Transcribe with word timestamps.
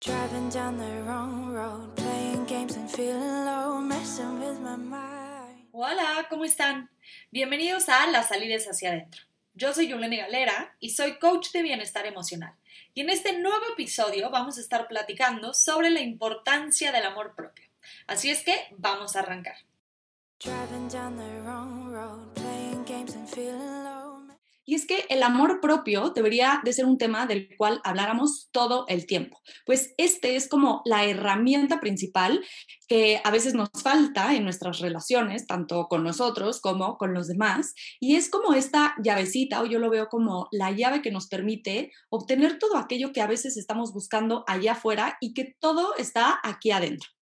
Driving 0.00 0.50
down 0.50 0.76
the 0.76 1.02
wrong 1.04 1.54
road, 1.54 1.96
playing 1.96 2.44
games 2.44 2.76
and 2.76 2.88
feeling 2.90 3.44
low, 3.46 3.80
messing 3.80 4.38
with 4.38 4.60
my 4.60 4.76
mind. 4.76 5.68
Hola, 5.72 6.26
¿cómo 6.28 6.44
están? 6.44 6.90
Bienvenidos 7.32 7.88
a 7.88 8.06
Las 8.08 8.28
Salidas 8.28 8.66
hacia 8.66 8.90
adentro. 8.90 9.22
Yo 9.54 9.72
soy 9.72 9.88
Yulene 9.88 10.18
Galera 10.18 10.76
y 10.80 10.90
soy 10.90 11.18
coach 11.18 11.50
de 11.52 11.62
bienestar 11.62 12.04
emocional. 12.04 12.54
Y 12.92 13.00
en 13.00 13.10
este 13.10 13.38
nuevo 13.38 13.64
episodio 13.72 14.28
vamos 14.30 14.58
a 14.58 14.60
estar 14.60 14.86
platicando 14.86 15.54
sobre 15.54 15.88
la 15.88 16.02
importancia 16.02 16.92
del 16.92 17.06
amor 17.06 17.34
propio. 17.34 17.64
Así 18.06 18.30
es 18.30 18.44
que 18.44 18.54
vamos 18.76 19.16
a 19.16 19.20
arrancar. 19.20 19.56
Driving 20.40 20.88
down 20.88 21.16
the 21.16 21.40
wrong 21.40 21.90
road, 21.90 22.34
playing 22.34 22.84
games 22.84 23.14
and 23.14 23.26
feeling. 23.30 23.75
Y 24.66 24.74
es 24.74 24.84
que 24.84 25.06
el 25.08 25.22
amor 25.22 25.60
propio 25.60 26.10
debería 26.10 26.60
de 26.64 26.72
ser 26.72 26.84
un 26.84 26.98
tema 26.98 27.26
del 27.26 27.56
cual 27.56 27.80
habláramos 27.84 28.48
todo 28.50 28.84
el 28.88 29.06
tiempo, 29.06 29.40
pues 29.64 29.94
este 29.96 30.36
es 30.36 30.48
como 30.48 30.82
la 30.84 31.04
herramienta 31.04 31.80
principal 31.80 32.44
que 32.88 33.20
a 33.24 33.30
veces 33.30 33.54
nos 33.54 33.70
falta 33.82 34.34
en 34.34 34.44
nuestras 34.44 34.80
relaciones, 34.80 35.46
tanto 35.46 35.86
con 35.88 36.04
nosotros 36.04 36.60
como 36.60 36.98
con 36.98 37.14
los 37.14 37.28
demás, 37.28 37.74
y 38.00 38.16
es 38.16 38.28
como 38.28 38.54
esta 38.54 38.94
llavecita, 39.02 39.62
o 39.62 39.66
yo 39.66 39.78
lo 39.78 39.90
veo 39.90 40.08
como 40.08 40.48
la 40.50 40.70
llave 40.72 41.02
que 41.02 41.10
nos 41.10 41.28
permite 41.28 41.92
obtener 42.10 42.58
todo 42.58 42.76
aquello 42.76 43.12
que 43.12 43.22
a 43.22 43.26
veces 43.26 43.56
estamos 43.56 43.92
buscando 43.92 44.44
allá 44.46 44.72
afuera 44.72 45.16
y 45.20 45.32
que 45.32 45.56
todo 45.60 45.96
está 45.96 46.40
aquí 46.42 46.70
adentro. 46.70 47.15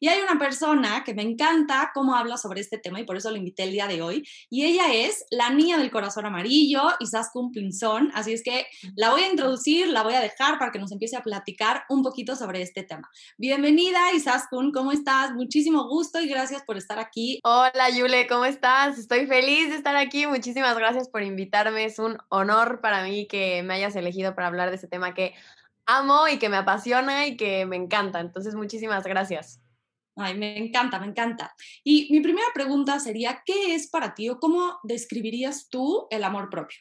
Y 0.00 0.08
hay 0.08 0.20
una 0.20 0.38
persona 0.38 1.04
que 1.04 1.14
me 1.14 1.22
encanta 1.22 1.90
cómo 1.94 2.16
habla 2.16 2.36
sobre 2.36 2.60
este 2.60 2.78
tema 2.78 3.00
y 3.00 3.04
por 3.04 3.16
eso 3.16 3.30
la 3.30 3.38
invité 3.38 3.64
el 3.64 3.72
día 3.72 3.86
de 3.86 4.02
hoy. 4.02 4.26
Y 4.50 4.64
ella 4.64 4.92
es 4.92 5.24
la 5.30 5.50
niña 5.50 5.78
del 5.78 5.90
corazón 5.90 6.26
amarillo, 6.26 6.82
Isaskun 7.00 7.52
Pinzón. 7.52 8.10
Así 8.14 8.32
es 8.32 8.42
que 8.42 8.66
la 8.94 9.10
voy 9.10 9.22
a 9.22 9.30
introducir, 9.30 9.88
la 9.88 10.02
voy 10.02 10.14
a 10.14 10.20
dejar 10.20 10.58
para 10.58 10.72
que 10.72 10.78
nos 10.78 10.92
empiece 10.92 11.16
a 11.16 11.22
platicar 11.22 11.84
un 11.88 12.02
poquito 12.02 12.36
sobre 12.36 12.62
este 12.62 12.82
tema. 12.82 13.08
Bienvenida, 13.38 14.12
Isaskun, 14.14 14.72
¿cómo 14.72 14.92
estás? 14.92 15.32
Muchísimo 15.32 15.88
gusto 15.88 16.20
y 16.20 16.28
gracias 16.28 16.62
por 16.62 16.76
estar 16.76 16.98
aquí. 16.98 17.40
Hola 17.44 17.90
Yule, 17.90 18.26
¿cómo 18.26 18.44
estás? 18.44 18.98
Estoy 18.98 19.26
feliz 19.26 19.70
de 19.70 19.76
estar 19.76 19.96
aquí. 19.96 20.26
Muchísimas 20.26 20.76
gracias 20.76 21.08
por 21.08 21.22
invitarme. 21.22 21.84
Es 21.84 21.98
un 21.98 22.18
honor 22.28 22.80
para 22.80 23.02
mí 23.02 23.26
que 23.26 23.62
me 23.62 23.74
hayas 23.74 23.96
elegido 23.96 24.34
para 24.34 24.48
hablar 24.48 24.70
de 24.70 24.76
este 24.76 24.88
tema 24.88 25.14
que 25.14 25.34
amo 25.86 26.28
y 26.28 26.38
que 26.38 26.48
me 26.48 26.56
apasiona 26.56 27.26
y 27.26 27.36
que 27.36 27.66
me 27.66 27.76
encanta. 27.76 28.20
Entonces, 28.20 28.54
muchísimas 28.54 29.04
gracias. 29.04 29.60
Ay, 30.16 30.36
me 30.36 30.56
encanta, 30.56 30.98
me 30.98 31.06
encanta. 31.06 31.54
Y 31.84 32.08
mi 32.10 32.20
primera 32.20 32.46
pregunta 32.54 32.98
sería, 32.98 33.42
¿qué 33.44 33.74
es 33.74 33.88
para 33.88 34.14
ti 34.14 34.30
o 34.30 34.38
cómo 34.38 34.78
describirías 34.82 35.68
tú 35.68 36.06
el 36.10 36.24
amor 36.24 36.48
propio? 36.48 36.78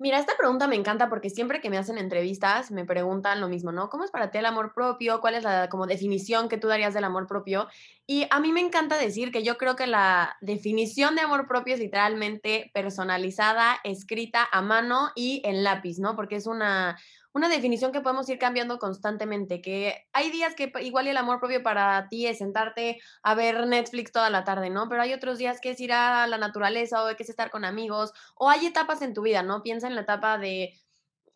Mira, 0.00 0.20
esta 0.20 0.36
pregunta 0.36 0.68
me 0.68 0.76
encanta 0.76 1.08
porque 1.08 1.28
siempre 1.28 1.60
que 1.60 1.70
me 1.70 1.78
hacen 1.78 1.98
entrevistas 1.98 2.70
me 2.70 2.84
preguntan 2.84 3.40
lo 3.40 3.48
mismo, 3.48 3.72
¿no? 3.72 3.88
¿Cómo 3.88 4.04
es 4.04 4.12
para 4.12 4.30
ti 4.30 4.38
el 4.38 4.46
amor 4.46 4.72
propio? 4.72 5.20
¿Cuál 5.20 5.34
es 5.34 5.42
la 5.42 5.68
como 5.68 5.88
definición 5.88 6.48
que 6.48 6.56
tú 6.56 6.68
darías 6.68 6.94
del 6.94 7.02
amor 7.02 7.26
propio? 7.26 7.66
Y 8.06 8.28
a 8.30 8.38
mí 8.38 8.52
me 8.52 8.60
encanta 8.60 8.96
decir 8.96 9.32
que 9.32 9.42
yo 9.42 9.58
creo 9.58 9.74
que 9.74 9.88
la 9.88 10.36
definición 10.40 11.16
de 11.16 11.22
amor 11.22 11.48
propio 11.48 11.74
es 11.74 11.80
literalmente 11.80 12.70
personalizada, 12.74 13.80
escrita 13.82 14.46
a 14.52 14.62
mano 14.62 15.10
y 15.16 15.42
en 15.44 15.64
lápiz, 15.64 15.98
¿no? 15.98 16.14
Porque 16.14 16.36
es 16.36 16.46
una, 16.46 16.96
una 17.38 17.48
definición 17.48 17.92
que 17.92 18.00
podemos 18.00 18.28
ir 18.28 18.38
cambiando 18.38 18.78
constantemente, 18.78 19.62
que 19.62 20.06
hay 20.12 20.30
días 20.30 20.54
que 20.54 20.72
igual 20.82 21.06
el 21.06 21.16
amor 21.16 21.38
propio 21.40 21.62
para 21.62 22.08
ti 22.08 22.26
es 22.26 22.38
sentarte 22.38 23.00
a 23.22 23.34
ver 23.34 23.66
Netflix 23.66 24.12
toda 24.12 24.28
la 24.28 24.44
tarde, 24.44 24.70
¿no? 24.70 24.88
Pero 24.88 25.02
hay 25.02 25.14
otros 25.14 25.38
días 25.38 25.60
que 25.60 25.70
es 25.70 25.80
ir 25.80 25.92
a 25.92 26.26
la 26.26 26.36
naturaleza 26.36 27.02
o 27.02 27.16
que 27.16 27.22
es 27.22 27.30
estar 27.30 27.50
con 27.50 27.64
amigos, 27.64 28.12
o 28.34 28.50
hay 28.50 28.66
etapas 28.66 29.02
en 29.02 29.14
tu 29.14 29.22
vida, 29.22 29.42
¿no? 29.42 29.62
Piensa 29.62 29.86
en 29.86 29.94
la 29.94 30.02
etapa 30.02 30.36
de 30.36 30.74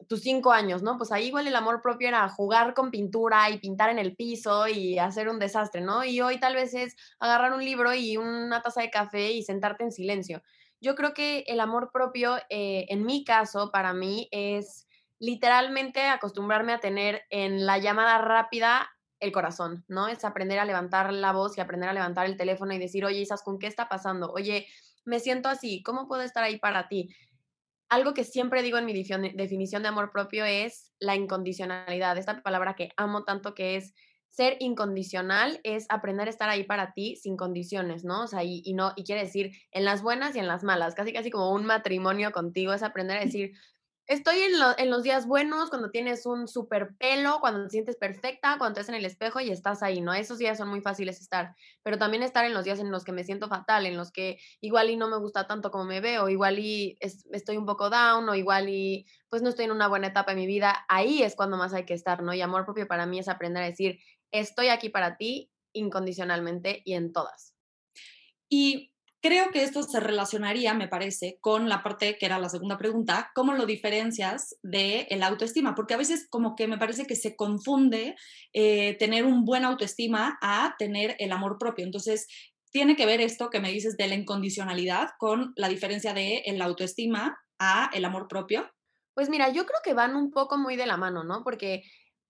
tus 0.08 0.23
cinco 0.23 0.53
años, 0.53 0.83
¿no? 0.83 0.98
Pues 0.98 1.12
ahí 1.12 1.27
igual 1.27 1.47
el 1.47 1.55
amor 1.55 1.80
propio 1.80 2.08
era 2.08 2.28
jugar 2.28 2.75
con 2.75 2.91
pintura 2.91 3.48
y 3.50 3.58
pintar 3.58 3.89
en 3.91 4.00
el 4.00 4.17
piso 4.17 4.67
y 4.67 4.98
hacer 4.98 5.28
un 5.28 5.39
desastre, 5.39 5.80
¿no? 5.80 6.05
Y 6.05 6.20
hoy 6.20 6.41
tal 6.41 6.55
vez 6.55 6.75
es 6.75 6.97
agarrar 7.20 7.53
un 7.53 7.64
libro 7.64 7.95
y 7.95 8.17
una 8.17 8.61
taza 8.61 8.83
de 8.83 8.91
café 8.91 9.30
y 9.30 9.45
sentarte 9.45 9.84
en 9.84 9.92
silencio. 9.92 10.42
Yo 10.80 10.97
creo 10.97 11.14
que 11.14 11.45
el 11.46 11.61
amor 11.61 11.91
propio, 11.92 12.39
eh, 12.51 12.86
en 12.89 13.07
mi 13.07 13.24
caso, 13.24 13.70
para 13.70 13.92
mí, 13.92 14.29
es 14.33 14.89
literalmente 15.23 16.09
acostumbrarme 16.09 16.73
a 16.73 16.81
tener 16.81 17.23
en 17.31 17.65
la 17.65 17.79
llamada 17.79 18.19
rápida 18.19 18.91
el 19.21 19.31
corazón, 19.31 19.85
¿no? 19.87 20.09
Es 20.09 20.25
aprender 20.25 20.59
a 20.59 20.65
levantar 20.65 21.13
la 21.13 21.31
voz 21.31 21.57
y 21.57 21.61
aprender 21.61 21.89
a 21.89 21.93
levantar 21.93 22.27
el 22.27 22.37
teléfono 22.37 22.75
y 22.75 22.79
decir, 22.79 23.05
oye, 23.05 23.21
Isas, 23.21 23.45
¿con 23.45 23.61
qué 23.61 23.69
está 23.69 23.89
pasando? 23.89 24.33
Oye, 24.33 24.67
me 25.05 25.21
siento 25.21 25.49
así, 25.49 25.81
¿cómo 25.85 26.09
puedo 26.09 26.23
estar 26.23 26.43
ahí 26.43 26.59
para 26.59 26.89
ti? 26.89 27.15
Algo 27.89 28.15
que 28.15 28.25
siempre 28.25 28.63
digo 28.63 28.79
en 28.79 28.85
mi 28.85 28.93
definición 28.95 29.83
de 29.83 29.89
amor 29.89 30.11
propio 30.11 30.45
es 30.45 30.93
la 30.99 31.15
incondicionalidad, 31.15 32.19
esta 32.19 32.43
palabra 32.43 32.75
que 32.75 32.89
amo 32.97 33.23
tanto 33.23 33.55
que 33.55 33.77
es 33.77 33.95
ser 34.29 34.57
incondicional 34.59 35.61
es 35.63 35.87
aprender 35.89 36.27
a 36.27 36.31
estar 36.31 36.49
ahí 36.49 36.65
para 36.65 36.95
ti 36.95 37.15
sin 37.15 37.37
condiciones, 37.37 38.03
¿no? 38.03 38.25
O 38.25 38.27
sea, 38.27 38.43
y, 38.43 38.63
y, 38.65 38.75
no, 38.75 38.93
y 38.97 39.05
quiere 39.05 39.23
decir 39.23 39.53
en 39.71 39.85
las 39.85 40.03
buenas 40.03 40.35
y 40.35 40.41
en 40.41 40.49
las 40.49 40.65
malas, 40.65 40.97
casi 40.97 41.13
casi 41.13 41.31
como 41.31 41.53
un 41.53 41.65
matrimonio 41.65 42.33
contigo, 42.33 42.73
es 42.73 42.83
aprender 42.83 43.19
a 43.19 43.25
decir, 43.25 43.53
Estoy 44.08 44.40
en, 44.40 44.90
los 44.90 45.02
días 45.05 45.29
buenos, 45.29 45.70
cuando 45.70 45.90
tienes 45.90 46.27
un 46.27 46.48
super 46.48 46.96
pelo, 46.98 47.39
cuando 47.40 47.63
te 47.64 47.70
sientes 47.70 47.96
perfecta, 47.96 48.57
cuando 48.58 48.80
estás 48.80 48.89
en 48.89 48.96
el 48.96 49.05
espejo 49.05 49.39
y 49.39 49.51
estás 49.51 49.80
ahí, 49.83 50.01
¿no? 50.01 50.13
Esos 50.13 50.39
días 50.39 50.58
son 50.58 50.68
muy 50.68 50.80
fáciles 50.80 51.20
estar, 51.20 51.55
pero 51.85 51.98
también 51.98 52.24
estar 52.24 52.45
en 52.45 52.52
los 52.52 52.64
días 52.64 52.80
en 52.80 52.91
los 52.91 53.05
que 53.05 53.12
me 53.12 53.23
siento 53.23 53.48
fatal, 53.48 53.86
en 53.86 53.96
los 53.96 54.11
que 54.11 54.39
igual 54.61 54.91
y 54.91 54.96
no 54.96 55.08
me 55.08 55.18
gusta 55.18 55.46
tanto 55.46 55.70
como 55.70 55.85
me 55.85 56.01
veo, 56.01 56.29
igual 56.29 56.58
y 56.58 56.98
estoy 57.01 57.57
un 57.57 57.64
poco 57.64 57.91
down 57.91 58.29
o 58.29 58.35
igual 58.35 58.68
y 58.68 59.07
pues 59.29 59.41
no 59.41 59.48
estoy 59.48 59.67
en 59.67 59.73
una 59.73 59.86
buena 59.86 60.08
etapa 60.08 60.33
de 60.33 60.41
mi 60.41 60.46
vida, 60.48 60.85
ahí 60.89 61.23
es 61.23 61.36
cuando 61.36 61.57
más 61.57 61.73
hay 61.73 61.85
que 61.85 61.95
estar, 61.95 62.24
¿no? 62.24 62.35
Y 62.35 62.41
amor 62.41 62.64
propio 62.64 62.89
para 62.89 63.07
mí 63.07 63.20
es 63.20 63.29
aprender 63.29 63.62
a 63.62 63.67
decir, 63.67 64.01
estoy 64.33 64.68
aquí 64.68 64.89
para 64.89 65.17
ti 65.17 65.52
incondicionalmente 65.73 66.83
y 66.85 66.95
en 66.95 67.12
todas. 67.12 67.55
Y 68.48 68.92
Creo 69.23 69.53
que 69.53 69.63
esto 69.63 69.85
se 69.85 70.01
relacionaría, 70.01 70.75
me 70.75 70.89
parece, 70.89 71.39
con 71.41 71.69
la 71.69 71.85
parte 71.85 72.19
que 72.19 72.27
era 72.27 72.41
la 72.41 72.49
segunda 72.49 72.77
pregunta, 72.77 73.31
¿cómo 73.37 73.53
lo 73.53 73.67
diferencias 73.67 74.57
de 74.65 75.07
el 75.11 75.23
autoestima? 75.23 75.77
Porque 75.77 75.95
a 75.95 75.97
veces 75.97 76.27
como 76.29 76.57
que 76.57 76.67
me 76.67 76.77
parece 76.77 77.07
que 77.07 77.15
se 77.15 77.37
confunde 77.37 78.17
eh, 78.53 78.97
tener 78.99 79.25
un 79.25 79.45
buen 79.45 79.65
autoestima 79.65 80.39
a 80.43 80.75
tener 80.77 81.15
el 81.21 81.31
amor 81.31 81.57
propio. 81.57 81.85
Entonces, 81.85 82.27
tiene 82.73 82.97
que 82.97 83.07
ver 83.07 83.21
esto 83.21 83.49
que 83.49 83.61
me 83.61 83.71
dices 83.71 83.97
de 83.97 84.09
la 84.09 84.17
incondicionalidad 84.17 85.11
con 85.19 85.53
la 85.55 85.69
diferencia 85.69 86.13
de 86.15 86.39
el 86.47 86.61
autoestima 86.61 87.39
a 87.61 87.91
el 87.95 88.05
amor 88.05 88.27
propio. 88.27 88.69
Pues 89.15 89.29
mira, 89.29 89.51
yo 89.51 89.67
creo 89.67 89.79
que 89.85 89.95
van 89.95 90.17
un 90.17 90.33
poco 90.33 90.59
muy 90.59 90.75
de 90.75 90.87
la 90.87 90.97
mano, 90.97 91.23
¿no? 91.23 91.45
Porque 91.45 91.85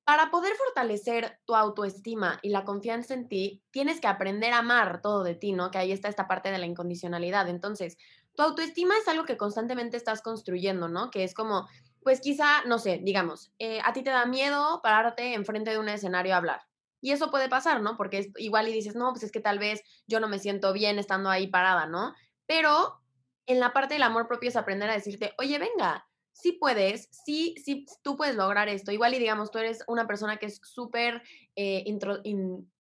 para 0.05 0.31
poder 0.31 0.55
fortalecer 0.57 1.39
tu 1.45 1.55
autoestima 1.55 2.39
y 2.43 2.51
la 2.51 2.65
confianza 2.65 3.15
en 3.15 3.29
ti, 3.29 3.63
tienes 3.71 4.01
que 4.01 4.09
aprender 4.09 4.53
a 4.53 4.59
amar 4.59 5.01
todo 5.01 5.23
de 5.23 5.35
ti, 5.35 5.53
¿no? 5.53 5.71
Que 5.71 5.79
ahí 5.79 5.93
está 5.93 6.09
esta 6.09 6.27
parte 6.27 6.51
de 6.51 6.59
la 6.59 6.67
incondicionalidad. 6.67 7.49
Entonces, 7.49 7.97
tu 8.35 8.43
autoestima 8.43 8.97
es 8.97 9.07
algo 9.07 9.25
que 9.25 9.37
constantemente 9.37 9.97
estás 9.97 10.23
construyendo, 10.23 10.89
¿no? 10.89 11.11
Que 11.11 11.23
es 11.23 11.35
como, 11.35 11.69
pues 12.03 12.21
quizá, 12.21 12.65
no 12.65 12.79
sé, 12.79 13.01
digamos, 13.03 13.53
eh, 13.59 13.81
a 13.85 13.93
ti 13.93 14.03
te 14.03 14.11
da 14.11 14.27
miedo 14.27 14.81
pararte 14.83 15.35
enfrente 15.35 15.71
de 15.71 15.79
un 15.79 15.89
escenario 15.89 16.35
a 16.35 16.39
hablar. 16.39 16.63
Y 17.01 17.13
eso 17.13 17.31
puede 17.31 17.49
pasar, 17.49 17.81
¿no? 17.81 17.97
Porque 17.97 18.19
es 18.19 18.29
igual 18.37 18.69
y 18.69 18.73
dices, 18.73 18.95
no, 18.95 19.11
pues 19.11 19.23
es 19.25 19.33
que 19.33 19.41
tal 19.41 19.59
vez 19.59 19.83
yo 20.07 20.21
no 20.21 20.29
me 20.29 20.39
siento 20.39 20.73
bien 20.73 20.99
estando 20.99 21.31
ahí 21.31 21.47
parada, 21.49 21.87
¿no? 21.87 22.15
Pero 22.47 23.01
en 23.47 23.61
la 23.61 23.73
parte 23.73 23.95
del 23.95 24.05
amor 24.05 24.29
propio 24.29 24.49
es 24.49 24.57
aprender 24.57 24.89
a 24.89 24.95
decirte, 24.95 25.35
oye, 25.39 25.59
venga, 25.59 26.07
sí 26.33 26.53
puedes, 26.53 27.09
sí, 27.11 27.55
sí, 27.65 27.87
tú 28.03 28.17
puedes 28.17 28.35
lograr 28.37 28.69
esto. 28.69 28.93
Igual 28.93 29.15
y 29.15 29.19
digamos, 29.19 29.51
tú 29.51 29.59
eres 29.59 29.85
una 29.87 30.07
persona 30.07 30.39
que 30.39 30.47
es 30.47 30.61
súper 30.63 31.23
eh, 31.57 31.85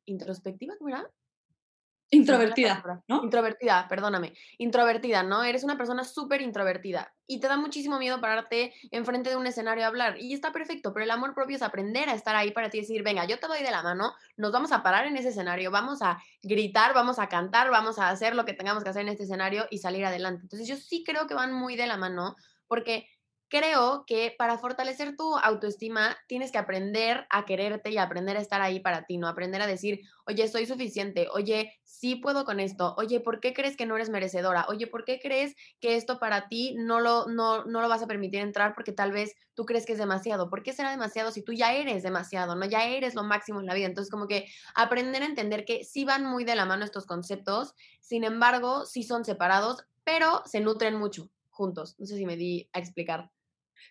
introspectiva, 0.05 0.75
¿cómo 0.79 0.91
era? 0.91 1.09
Introvertida, 2.15 3.03
¿no? 3.09 3.25
Introvertida, 3.25 3.87
perdóname. 3.89 4.35
Introvertida, 4.59 5.23
¿no? 5.23 5.45
Eres 5.45 5.65
una 5.65 5.79
persona 5.79 6.05
súper 6.05 6.43
introvertida 6.43 7.15
y 7.27 7.41
te 7.41 7.49
da 7.49 7.57
muchísimo 7.57 7.99
miedo 7.99 8.21
pararte 8.21 8.75
enfrente 8.91 9.31
de 9.31 9.37
un 9.37 9.47
escenario 9.47 9.85
a 9.85 9.87
hablar. 9.87 10.21
Y 10.21 10.35
está 10.35 10.53
perfecto, 10.53 10.93
pero 10.93 11.05
el 11.05 11.11
amor 11.11 11.35
propio 11.35 11.57
es 11.57 11.63
aprender 11.63 12.11
a 12.11 12.15
estar 12.15 12.37
ahí 12.37 12.51
para 12.51 12.69
ti 12.69 12.81
decir, 12.81 13.03
venga, 13.03 13.25
yo 13.25 13.39
te 13.39 13.47
doy 13.47 13.63
de 13.63 13.71
la 13.71 13.83
mano, 13.83 14.13
nos 14.37 14.53
vamos 14.53 14.73
a 14.73 14.83
parar 14.83 15.07
en 15.07 15.17
ese 15.17 15.31
escenario, 15.31 15.71
vamos 15.71 16.03
a 16.03 16.23
gritar, 16.43 16.93
vamos 16.93 17.19
a 17.19 17.31
cantar, 17.31 17.71
vamos 17.71 17.99
a 17.99 18.11
hacer 18.11 18.35
lo 18.35 18.45
que 18.45 18.53
tengamos 18.53 18.85
que 18.85 18.91
hacer 18.91 19.03
en 19.03 19.09
este 19.09 19.23
escenario 19.23 19.67
y 19.71 19.79
salir 19.79 20.05
adelante. 20.05 20.43
Entonces 20.43 20.69
yo 20.69 20.77
sí 20.77 21.05
creo 21.07 21.27
que 21.27 21.33
van 21.33 21.55
muy 21.55 21.77
de 21.77 21.87
la 21.87 21.97
mano 21.97 22.37
porque 22.69 23.09
creo 23.53 24.05
que 24.07 24.35
para 24.39 24.57
fortalecer 24.57 25.15
tu 25.15 25.37
autoestima 25.37 26.17
tienes 26.27 26.51
que 26.51 26.57
aprender 26.57 27.27
a 27.29 27.45
quererte 27.45 27.91
y 27.91 27.99
aprender 27.99 28.39
a 28.39 28.41
estar 28.41 28.63
ahí 28.63 28.81
para 28.81 29.05
ti, 29.05 29.19
¿no? 29.19 29.29
Aprender 29.29 29.61
a 29.61 29.67
decir, 29.67 30.01
oye, 30.25 30.49
soy 30.49 30.65
suficiente, 30.65 31.29
oye, 31.31 31.79
sí 31.85 32.17
puedo 32.17 32.47
con 32.47 32.61
esto, 32.61 32.95
oye, 32.97 33.21
¿por 33.21 33.41
qué 33.41 33.53
crees 33.53 33.77
que 33.77 33.85
no 33.85 33.95
eres 33.97 34.09
merecedora? 34.09 34.65
Oye, 34.71 34.87
¿por 34.87 35.05
qué 35.05 35.21
crees 35.21 35.55
que 35.81 35.97
esto 35.97 36.19
para 36.19 36.49
ti 36.49 36.75
no 36.79 37.01
lo, 37.01 37.27
no, 37.27 37.67
no 37.67 37.83
lo 37.83 37.91
vas 37.91 38.03
a 38.03 38.07
permitir 38.07 38.41
entrar 38.41 38.75
porque 38.75 38.93
tal 38.93 39.13
vez 39.13 39.35
tú 39.53 39.67
crees 39.67 39.85
que 39.85 39.93
es 39.93 39.99
demasiado? 39.99 40.49
¿Por 40.49 40.63
qué 40.63 40.73
será 40.73 40.91
demasiado 40.91 41.31
si 41.31 41.43
tú 41.43 41.53
ya 41.53 41.75
eres 41.75 42.03
demasiado, 42.03 42.55
¿no? 42.55 42.65
Ya 42.65 42.87
eres 42.87 43.15
lo 43.15 43.23
máximo 43.23 43.61
en 43.61 43.67
la 43.67 43.75
vida. 43.75 43.87
Entonces, 43.87 44.11
como 44.11 44.29
que 44.29 44.47
aprender 44.75 45.23
a 45.23 45.27
entender 45.27 45.67
que 45.67 45.85
sí 45.85 46.07
van 46.07 46.25
muy 46.25 46.45
de 46.45 46.57
la 46.57 46.65
mano 46.65 46.87
estos 46.87 47.05
conceptos, 47.05 47.75
sin 48.01 48.25
embargo, 48.25 48.87
sí 48.87 49.03
son 49.03 49.27
separados, 49.27 49.85
pero 50.05 50.43
se 50.47 50.61
nutren 50.61 50.97
mucho 50.97 51.29
juntos. 51.51 51.97
No 51.99 52.07
sé 52.07 52.17
si 52.17 52.25
me 52.25 52.37
di 52.37 52.71
a 52.73 52.79
explicar. 52.79 53.31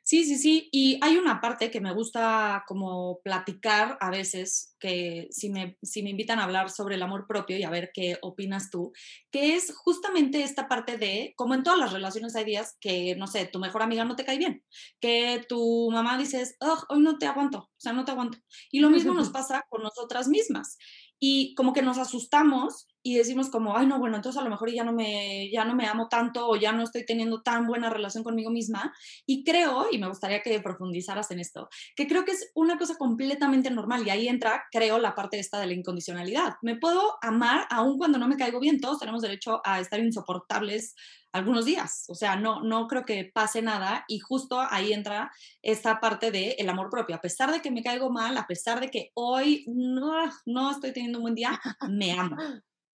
Sí, 0.03 0.23
sí, 0.25 0.37
sí. 0.37 0.69
Y 0.71 0.97
hay 1.01 1.17
una 1.17 1.39
parte 1.39 1.69
que 1.69 1.79
me 1.79 1.93
gusta 1.93 2.63
como 2.67 3.21
platicar 3.23 3.97
a 4.01 4.09
veces, 4.09 4.75
que 4.79 5.27
si 5.31 5.49
me, 5.49 5.77
si 5.81 6.03
me 6.03 6.09
invitan 6.09 6.39
a 6.39 6.43
hablar 6.43 6.69
sobre 6.69 6.95
el 6.95 7.03
amor 7.03 7.27
propio 7.27 7.57
y 7.57 7.63
a 7.63 7.69
ver 7.69 7.91
qué 7.93 8.17
opinas 8.21 8.69
tú, 8.71 8.91
que 9.31 9.55
es 9.55 9.73
justamente 9.75 10.43
esta 10.43 10.67
parte 10.67 10.97
de, 10.97 11.33
como 11.37 11.53
en 11.53 11.63
todas 11.63 11.79
las 11.79 11.93
relaciones 11.93 12.35
hay 12.35 12.45
días 12.45 12.77
que, 12.79 13.15
no 13.15 13.27
sé, 13.27 13.45
tu 13.45 13.59
mejor 13.59 13.83
amiga 13.83 14.03
no 14.03 14.15
te 14.15 14.25
cae 14.25 14.37
bien, 14.37 14.63
que 14.99 15.45
tu 15.47 15.89
mamá 15.91 16.17
dices, 16.17 16.57
hoy 16.89 17.01
no 17.01 17.17
te 17.17 17.27
aguanto, 17.27 17.59
o 17.59 17.79
sea, 17.79 17.93
no 17.93 18.03
te 18.03 18.11
aguanto. 18.11 18.39
Y 18.71 18.79
lo 18.79 18.89
mismo 18.89 19.13
nos 19.13 19.29
pasa 19.31 19.65
con 19.69 19.83
nosotras 19.83 20.27
mismas. 20.27 20.77
Y 21.19 21.53
como 21.53 21.71
que 21.71 21.83
nos 21.83 21.99
asustamos 21.99 22.87
y 23.03 23.15
decimos 23.15 23.49
como, 23.49 23.75
ay, 23.75 23.87
no, 23.87 23.99
bueno, 23.99 24.15
entonces 24.15 24.39
a 24.39 24.43
lo 24.43 24.49
mejor 24.49 24.71
ya 24.71 24.83
no, 24.83 24.93
me, 24.93 25.49
ya 25.51 25.65
no 25.65 25.75
me 25.75 25.87
amo 25.87 26.07
tanto 26.07 26.47
o 26.47 26.55
ya 26.55 26.71
no 26.71 26.83
estoy 26.83 27.05
teniendo 27.05 27.41
tan 27.41 27.67
buena 27.67 27.89
relación 27.89 28.23
conmigo 28.23 28.51
misma. 28.51 28.93
Y 29.25 29.43
creo, 29.43 29.87
y 29.91 29.97
me 29.97 30.07
gustaría 30.07 30.41
que 30.41 30.59
profundizaras 30.61 31.31
en 31.31 31.39
esto, 31.39 31.69
que 31.95 32.07
creo 32.07 32.25
que 32.25 32.31
es 32.31 32.51
una 32.53 32.77
cosa 32.77 32.95
completamente 32.95 33.71
normal 33.71 34.05
y 34.05 34.09
ahí 34.09 34.27
entra, 34.27 34.65
creo, 34.71 34.99
la 34.99 35.15
parte 35.15 35.39
esta 35.39 35.59
de 35.59 35.67
la 35.67 35.73
incondicionalidad. 35.73 36.55
Me 36.61 36.75
puedo 36.75 37.17
amar 37.21 37.67
aun 37.69 37.97
cuando 37.97 38.19
no 38.19 38.27
me 38.27 38.37
caigo 38.37 38.59
bien, 38.59 38.79
todos 38.79 38.99
tenemos 38.99 39.21
derecho 39.21 39.61
a 39.65 39.79
estar 39.79 39.99
insoportables 39.99 40.95
algunos 41.33 41.65
días, 41.65 42.05
o 42.09 42.15
sea, 42.15 42.35
no, 42.35 42.61
no 42.61 42.87
creo 42.87 43.05
que 43.05 43.31
pase 43.33 43.61
nada 43.61 44.03
y 44.07 44.19
justo 44.19 44.59
ahí 44.59 44.91
entra 44.91 45.31
esta 45.61 45.99
parte 45.99 46.29
del 46.29 46.55
el 46.57 46.69
amor 46.69 46.89
propio. 46.89 47.15
A 47.15 47.21
pesar 47.21 47.51
de 47.51 47.61
que 47.61 47.71
me 47.71 47.83
caigo 47.83 48.09
mal, 48.09 48.37
a 48.37 48.47
pesar 48.47 48.81
de 48.81 48.89
que 48.89 49.11
hoy 49.13 49.63
no, 49.67 50.11
no 50.45 50.71
estoy 50.71 50.91
teniendo 50.91 51.19
un 51.19 51.23
buen 51.23 51.35
día, 51.35 51.59
me 51.89 52.11
amo. 52.11 52.35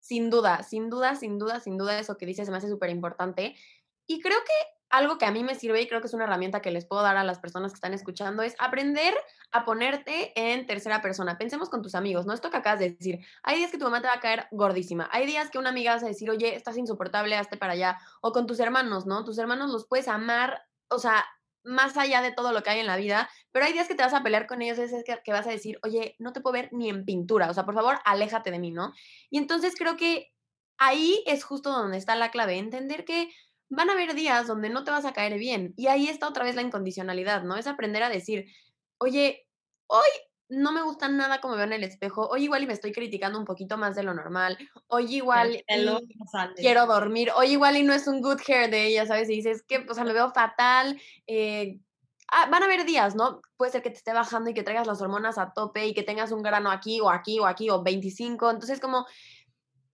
Sin 0.06 0.30
duda, 0.30 0.62
sin 0.62 0.88
duda, 0.88 1.16
sin 1.16 1.36
duda, 1.36 1.58
sin 1.58 1.76
duda, 1.78 1.98
eso 1.98 2.16
que 2.16 2.26
dices 2.26 2.46
se 2.46 2.52
me 2.52 2.58
hace 2.58 2.68
súper 2.68 2.90
importante. 2.90 3.56
Y 4.06 4.20
creo 4.20 4.38
que 4.38 4.52
algo 4.88 5.18
que 5.18 5.24
a 5.24 5.32
mí 5.32 5.42
me 5.42 5.56
sirve 5.56 5.82
y 5.82 5.88
creo 5.88 6.00
que 6.00 6.06
es 6.06 6.14
una 6.14 6.22
herramienta 6.22 6.62
que 6.62 6.70
les 6.70 6.86
puedo 6.86 7.02
dar 7.02 7.16
a 7.16 7.24
las 7.24 7.40
personas 7.40 7.72
que 7.72 7.78
están 7.78 7.92
escuchando 7.92 8.44
es 8.44 8.54
aprender 8.60 9.14
a 9.50 9.64
ponerte 9.64 10.32
en 10.36 10.64
tercera 10.64 11.02
persona. 11.02 11.38
Pensemos 11.38 11.70
con 11.70 11.82
tus 11.82 11.96
amigos, 11.96 12.24
¿no? 12.24 12.34
Esto 12.34 12.52
que 12.52 12.56
acabas 12.56 12.78
de 12.78 12.90
decir. 12.90 13.18
Hay 13.42 13.58
días 13.58 13.72
que 13.72 13.78
tu 13.78 13.84
mamá 13.84 14.00
te 14.00 14.06
va 14.06 14.14
a 14.14 14.20
caer 14.20 14.46
gordísima. 14.52 15.08
Hay 15.10 15.26
días 15.26 15.50
que 15.50 15.58
una 15.58 15.70
amiga 15.70 15.94
vas 15.94 16.04
a 16.04 16.06
decir, 16.06 16.30
oye, 16.30 16.54
estás 16.54 16.76
insoportable, 16.76 17.34
hazte 17.34 17.56
para 17.56 17.72
allá. 17.72 17.98
O 18.20 18.30
con 18.30 18.46
tus 18.46 18.60
hermanos, 18.60 19.06
¿no? 19.06 19.24
Tus 19.24 19.38
hermanos 19.38 19.72
los 19.72 19.88
puedes 19.88 20.06
amar, 20.06 20.62
o 20.88 21.00
sea, 21.00 21.24
más 21.66 21.96
allá 21.96 22.22
de 22.22 22.32
todo 22.32 22.52
lo 22.52 22.62
que 22.62 22.70
hay 22.70 22.80
en 22.80 22.86
la 22.86 22.96
vida, 22.96 23.28
pero 23.52 23.66
hay 23.66 23.72
días 23.72 23.88
que 23.88 23.94
te 23.94 24.02
vas 24.02 24.14
a 24.14 24.22
pelear 24.22 24.46
con 24.46 24.62
ellos, 24.62 24.78
es 24.78 24.92
que, 25.04 25.18
que, 25.22 25.32
vas 25.32 25.46
a 25.46 25.50
decir, 25.50 25.78
oye, 25.82 26.14
no 26.18 26.32
te 26.32 26.40
puedo 26.40 26.54
ver 26.54 26.68
ni 26.72 26.88
en 26.88 27.04
pintura, 27.04 27.50
o 27.50 27.54
sea, 27.54 27.64
por 27.64 27.74
favor, 27.74 27.98
aléjate 28.04 28.50
de 28.50 28.58
mí, 28.58 28.70
¿no? 28.70 28.92
Y 29.30 29.38
entonces 29.38 29.74
creo 29.76 29.96
que 29.96 30.32
ahí 30.78 31.22
es 31.26 31.44
justo 31.44 31.70
donde 31.70 31.98
está 31.98 32.14
la 32.16 32.30
clave, 32.30 32.58
entender 32.58 33.04
que 33.04 33.30
van 33.68 33.90
a 33.90 33.94
haber 33.94 34.14
días 34.14 34.46
donde 34.46 34.70
no 34.70 34.84
te 34.84 34.92
vas 34.92 35.04
a 35.04 35.12
caer 35.12 35.38
bien, 35.38 35.74
y 35.76 35.88
ahí 35.88 36.08
está 36.08 36.28
otra 36.28 36.44
vez 36.44 36.54
la 36.54 36.62
incondicionalidad, 36.62 37.42
¿no? 37.42 37.56
Es 37.56 37.66
aprender 37.66 38.02
a 38.02 38.08
decir, 38.08 38.46
oye, 38.98 39.46
hoy 39.88 40.08
no 40.48 40.72
me 40.72 40.82
gusta 40.82 41.08
nada 41.08 41.40
como 41.40 41.56
veo 41.56 41.64
en 41.64 41.72
el 41.72 41.84
espejo, 41.84 42.28
hoy 42.28 42.44
igual 42.44 42.62
y 42.62 42.66
me 42.66 42.72
estoy 42.72 42.92
criticando 42.92 43.38
un 43.38 43.44
poquito 43.44 43.76
más 43.76 43.96
de 43.96 44.02
lo 44.02 44.14
normal, 44.14 44.56
hoy 44.86 45.16
igual 45.16 45.64
quiero 46.56 46.86
dormir, 46.86 47.30
hoy 47.36 47.52
igual 47.52 47.76
y 47.76 47.82
no 47.82 47.92
es 47.92 48.06
un 48.06 48.20
good 48.20 48.40
hair 48.46 48.70
de 48.70 48.86
ella, 48.86 49.06
¿sabes? 49.06 49.28
Y 49.28 49.36
dices 49.36 49.62
que, 49.62 49.84
o 49.88 49.94
sea, 49.94 50.04
me 50.04 50.12
veo 50.12 50.30
fatal, 50.30 51.00
eh, 51.26 51.80
ah, 52.30 52.48
van 52.50 52.62
a 52.62 52.66
haber 52.66 52.84
días, 52.84 53.16
¿no? 53.16 53.40
Puede 53.56 53.72
ser 53.72 53.82
que 53.82 53.90
te 53.90 53.96
esté 53.96 54.12
bajando 54.12 54.50
y 54.50 54.54
que 54.54 54.62
traigas 54.62 54.86
las 54.86 55.00
hormonas 55.00 55.38
a 55.38 55.52
tope 55.52 55.86
y 55.86 55.94
que 55.94 56.04
tengas 56.04 56.30
un 56.30 56.42
grano 56.42 56.70
aquí 56.70 57.00
o 57.00 57.10
aquí 57.10 57.40
o 57.40 57.46
aquí 57.46 57.68
o 57.70 57.82
25, 57.82 58.50
entonces 58.50 58.78
como 58.78 59.06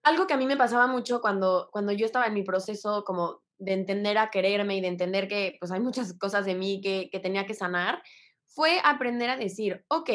algo 0.02 0.26
que 0.26 0.34
a 0.34 0.38
mí 0.38 0.46
me 0.46 0.56
pasaba 0.56 0.86
mucho 0.86 1.20
cuando, 1.20 1.68
cuando 1.72 1.92
yo 1.92 2.04
estaba 2.04 2.26
en 2.26 2.34
mi 2.34 2.42
proceso 2.42 3.04
como 3.04 3.42
de 3.58 3.72
entender 3.72 4.18
a 4.18 4.30
quererme 4.30 4.76
y 4.76 4.80
de 4.80 4.88
entender 4.88 5.28
que 5.28 5.56
pues 5.60 5.70
hay 5.70 5.80
muchas 5.80 6.12
cosas 6.18 6.44
de 6.44 6.56
mí 6.56 6.80
que, 6.80 7.08
que 7.10 7.20
tenía 7.20 7.46
que 7.46 7.54
sanar, 7.54 8.02
fue 8.48 8.80
aprender 8.84 9.30
a 9.30 9.36
decir, 9.36 9.84
ok, 9.88 10.10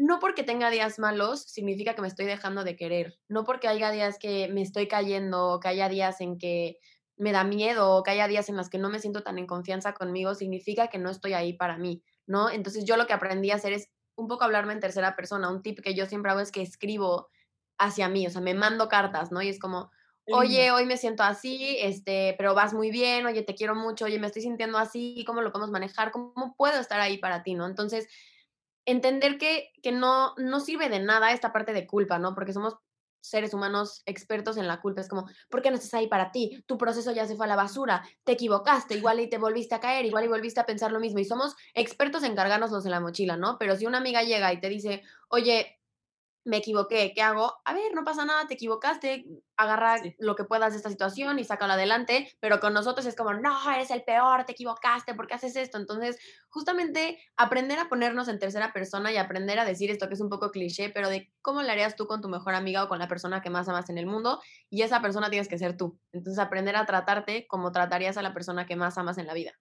no 0.00 0.18
porque 0.18 0.42
tenga 0.42 0.70
días 0.70 0.98
malos 0.98 1.42
significa 1.42 1.94
que 1.94 2.00
me 2.00 2.08
estoy 2.08 2.24
dejando 2.24 2.64
de 2.64 2.74
querer, 2.74 3.18
no 3.28 3.44
porque 3.44 3.68
haya 3.68 3.90
días 3.90 4.18
que 4.18 4.48
me 4.48 4.62
estoy 4.62 4.88
cayendo, 4.88 5.60
que 5.60 5.68
haya 5.68 5.90
días 5.90 6.22
en 6.22 6.38
que 6.38 6.78
me 7.18 7.32
da 7.32 7.44
miedo, 7.44 7.96
o 7.96 8.02
que 8.02 8.12
haya 8.12 8.26
días 8.26 8.48
en 8.48 8.56
los 8.56 8.70
que 8.70 8.78
no 8.78 8.88
me 8.88 8.98
siento 8.98 9.22
tan 9.22 9.38
en 9.38 9.46
confianza 9.46 9.92
conmigo, 9.92 10.34
significa 10.34 10.88
que 10.88 10.96
no 10.96 11.10
estoy 11.10 11.34
ahí 11.34 11.52
para 11.52 11.76
mí, 11.76 12.02
¿no? 12.26 12.48
Entonces 12.48 12.86
yo 12.86 12.96
lo 12.96 13.06
que 13.06 13.12
aprendí 13.12 13.50
a 13.50 13.56
hacer 13.56 13.74
es 13.74 13.90
un 14.16 14.26
poco 14.26 14.44
hablarme 14.44 14.72
en 14.72 14.80
tercera 14.80 15.14
persona. 15.16 15.50
Un 15.50 15.60
tip 15.60 15.80
que 15.80 15.94
yo 15.94 16.06
siempre 16.06 16.30
hago 16.30 16.40
es 16.40 16.50
que 16.50 16.62
escribo 16.62 17.28
hacia 17.78 18.08
mí, 18.08 18.26
o 18.26 18.30
sea, 18.30 18.40
me 18.40 18.54
mando 18.54 18.88
cartas, 18.88 19.30
¿no? 19.30 19.42
Y 19.42 19.50
es 19.50 19.58
como, 19.58 19.90
oye, 20.32 20.70
hoy 20.70 20.86
me 20.86 20.96
siento 20.96 21.24
así, 21.24 21.76
este, 21.78 22.34
pero 22.38 22.54
vas 22.54 22.72
muy 22.72 22.90
bien, 22.90 23.26
oye, 23.26 23.42
te 23.42 23.54
quiero 23.54 23.74
mucho, 23.74 24.06
oye, 24.06 24.18
me 24.18 24.28
estoy 24.28 24.40
sintiendo 24.40 24.78
así, 24.78 25.24
¿cómo 25.26 25.42
lo 25.42 25.52
podemos 25.52 25.70
manejar? 25.70 26.10
¿Cómo 26.10 26.54
puedo 26.56 26.80
estar 26.80 27.00
ahí 27.00 27.18
para 27.18 27.42
ti, 27.42 27.52
no? 27.52 27.66
Entonces, 27.66 28.08
entender 28.84 29.38
que, 29.38 29.72
que 29.82 29.92
no, 29.92 30.34
no 30.36 30.60
sirve 30.60 30.88
de 30.88 31.00
nada 31.00 31.32
esta 31.32 31.52
parte 31.52 31.72
de 31.72 31.86
culpa, 31.86 32.18
¿no? 32.18 32.34
Porque 32.34 32.52
somos 32.52 32.76
seres 33.20 33.52
humanos 33.54 34.02
expertos 34.06 34.56
en 34.56 34.66
la 34.66 34.80
culpa. 34.80 35.00
Es 35.00 35.08
como, 35.08 35.28
¿por 35.48 35.62
qué 35.62 35.70
no 35.70 35.76
estás 35.76 35.94
ahí 35.94 36.08
para 36.08 36.32
ti? 36.32 36.62
Tu 36.66 36.78
proceso 36.78 37.12
ya 37.12 37.26
se 37.26 37.36
fue 37.36 37.46
a 37.46 37.48
la 37.48 37.56
basura, 37.56 38.02
te 38.24 38.32
equivocaste, 38.32 38.96
igual 38.96 39.20
y 39.20 39.28
te 39.28 39.38
volviste 39.38 39.74
a 39.74 39.80
caer, 39.80 40.06
igual 40.06 40.24
y 40.24 40.28
volviste 40.28 40.60
a 40.60 40.66
pensar 40.66 40.92
lo 40.92 41.00
mismo. 41.00 41.18
Y 41.18 41.24
somos 41.24 41.54
expertos 41.74 42.22
en 42.22 42.34
cargárnoslos 42.34 42.84
en 42.84 42.92
la 42.92 43.00
mochila, 43.00 43.36
¿no? 43.36 43.58
Pero 43.58 43.76
si 43.76 43.86
una 43.86 43.98
amiga 43.98 44.22
llega 44.22 44.52
y 44.52 44.60
te 44.60 44.68
dice, 44.68 45.02
oye, 45.28 45.79
me 46.44 46.58
equivoqué, 46.58 47.12
¿qué 47.14 47.22
hago? 47.22 47.54
A 47.64 47.74
ver, 47.74 47.92
no 47.94 48.04
pasa 48.04 48.24
nada, 48.24 48.46
te 48.46 48.54
equivocaste, 48.54 49.26
agarra 49.56 49.96
lo 50.18 50.36
que 50.36 50.44
puedas 50.44 50.72
de 50.72 50.78
esta 50.78 50.88
situación 50.88 51.38
y 51.38 51.44
sácalo 51.44 51.74
adelante, 51.74 52.32
pero 52.40 52.60
con 52.60 52.72
nosotros 52.72 53.06
es 53.06 53.14
como, 53.14 53.34
no, 53.34 53.70
eres 53.70 53.90
el 53.90 54.02
peor, 54.02 54.44
te 54.44 54.52
equivocaste, 54.52 55.14
¿por 55.14 55.26
qué 55.26 55.34
haces 55.34 55.56
esto? 55.56 55.78
Entonces, 55.78 56.18
justamente 56.48 57.18
aprender 57.36 57.78
a 57.78 57.88
ponernos 57.88 58.28
en 58.28 58.38
tercera 58.38 58.72
persona 58.72 59.12
y 59.12 59.16
aprender 59.16 59.58
a 59.58 59.64
decir 59.64 59.90
esto 59.90 60.08
que 60.08 60.14
es 60.14 60.20
un 60.20 60.30
poco 60.30 60.50
cliché, 60.50 60.90
pero 60.90 61.08
de 61.08 61.32
cómo 61.42 61.62
le 61.62 61.70
harías 61.70 61.96
tú 61.96 62.06
con 62.06 62.20
tu 62.20 62.28
mejor 62.28 62.54
amiga 62.54 62.84
o 62.84 62.88
con 62.88 62.98
la 62.98 63.08
persona 63.08 63.42
que 63.42 63.50
más 63.50 63.68
amas 63.68 63.90
en 63.90 63.98
el 63.98 64.06
mundo 64.06 64.40
y 64.70 64.82
esa 64.82 65.02
persona 65.02 65.30
tienes 65.30 65.48
que 65.48 65.58
ser 65.58 65.76
tú. 65.76 65.98
Entonces, 66.12 66.38
aprender 66.38 66.76
a 66.76 66.86
tratarte 66.86 67.46
como 67.48 67.72
tratarías 67.72 68.16
a 68.16 68.22
la 68.22 68.32
persona 68.32 68.66
que 68.66 68.76
más 68.76 68.96
amas 68.98 69.18
en 69.18 69.26
la 69.26 69.34
vida 69.34 69.52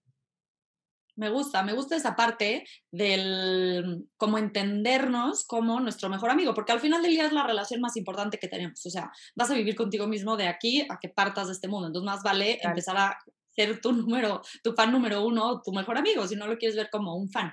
me 1.19 1.30
gusta, 1.30 1.63
me 1.63 1.74
gusta 1.74 1.98
esa 1.98 2.16
parte 2.16 2.66
del 2.92 4.07
como 4.16 4.38
entendernos 4.38 5.45
como 5.45 5.81
nuestro 5.81 6.07
mejor 6.07 6.30
amigo, 6.30 6.54
porque 6.54 6.71
al 6.71 6.80
final 6.80 7.01
del 7.01 7.12
día 7.12 7.25
es 7.25 7.33
la 7.33 7.45
relación 7.45 7.81
más 7.81 7.98
importante 7.98 8.39
que 8.39 8.48
tenemos, 8.48 8.86
o 8.86 8.89
sea, 8.89 9.12
vas 9.36 9.51
a 9.51 9.54
vivir 9.54 9.75
contigo 9.75 10.07
mismo 10.07 10.38
de 10.38 10.48
aquí 10.48 10.88
a 10.89 10.98
que 10.98 11.10
partas 11.10 11.48
de 11.48 11.54
este 11.54 11.68
mundo, 11.68 11.88
entonces 11.88 12.06
más 12.06 12.24
vale 12.24 12.60
empezar 12.62 12.95
a 12.98 13.18
ser 13.54 13.81
tu 13.81 13.92
número, 13.92 14.42
tu 14.63 14.71
fan 14.71 14.94
número 14.94 15.25
uno, 15.25 15.62
tu 15.62 15.74
mejor 15.74 15.98
amigo, 15.98 16.25
si 16.25 16.38
no 16.38 16.48
lo 16.48 16.57
quieres 16.57 16.77
ver 16.77 16.89
como 16.89 17.16
un 17.16 17.30
fan. 17.30 17.51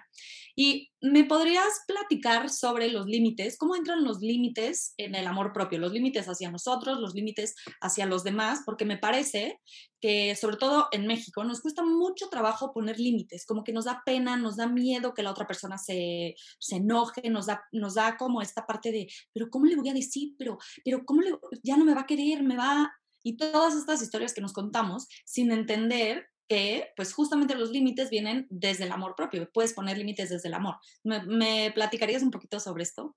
Y 0.58 0.90
me 1.02 1.24
podrías 1.24 1.82
platicar 1.86 2.48
sobre 2.48 2.88
los 2.88 3.04
límites, 3.04 3.58
cómo 3.58 3.76
entran 3.76 4.02
los 4.04 4.20
límites 4.20 4.94
en 4.96 5.14
el 5.14 5.26
amor 5.26 5.52
propio, 5.52 5.78
los 5.78 5.92
límites 5.92 6.26
hacia 6.26 6.50
nosotros, 6.50 6.98
los 6.98 7.14
límites 7.14 7.54
hacia 7.82 8.06
los 8.06 8.24
demás, 8.24 8.62
porque 8.64 8.86
me 8.86 8.96
parece 8.96 9.60
que 10.00 10.34
sobre 10.34 10.56
todo 10.56 10.88
en 10.92 11.06
México 11.06 11.44
nos 11.44 11.60
cuesta 11.60 11.84
mucho 11.84 12.28
trabajo 12.30 12.72
poner 12.72 12.98
límites, 12.98 13.44
como 13.44 13.64
que 13.64 13.72
nos 13.74 13.84
da 13.84 14.02
pena, 14.06 14.38
nos 14.38 14.56
da 14.56 14.66
miedo 14.66 15.12
que 15.12 15.22
la 15.22 15.30
otra 15.30 15.46
persona 15.46 15.76
se, 15.76 16.34
se 16.58 16.76
enoje, 16.76 17.28
nos 17.28 17.46
da, 17.46 17.62
nos 17.72 17.94
da 17.94 18.16
como 18.16 18.40
esta 18.40 18.64
parte 18.64 18.92
de, 18.92 19.08
pero 19.34 19.50
¿cómo 19.50 19.66
le 19.66 19.76
voy 19.76 19.90
a 19.90 19.94
decir? 19.94 20.34
Pero, 20.38 20.56
pero 20.82 21.04
¿cómo 21.04 21.20
le, 21.20 21.32
ya 21.62 21.76
no 21.76 21.84
me 21.84 21.94
va 21.94 22.02
a 22.02 22.06
querer, 22.06 22.42
me 22.42 22.56
va... 22.56 22.90
Y 23.22 23.36
todas 23.36 23.74
estas 23.74 24.00
historias 24.02 24.32
que 24.32 24.40
nos 24.40 24.52
contamos 24.52 25.08
sin 25.24 25.50
entender 25.50 26.28
que 26.48 26.92
pues 26.96 27.12
justamente 27.12 27.54
los 27.54 27.70
límites 27.70 28.10
vienen 28.10 28.46
desde 28.50 28.84
el 28.84 28.92
amor 28.92 29.14
propio, 29.16 29.50
puedes 29.52 29.72
poner 29.72 29.98
límites 29.98 30.30
desde 30.30 30.48
el 30.48 30.54
amor. 30.54 30.76
¿Me, 31.04 31.70
platicarías 31.72 32.22
un 32.22 32.30
poquito 32.30 32.60
sobre 32.60 32.82
esto? 32.82 33.16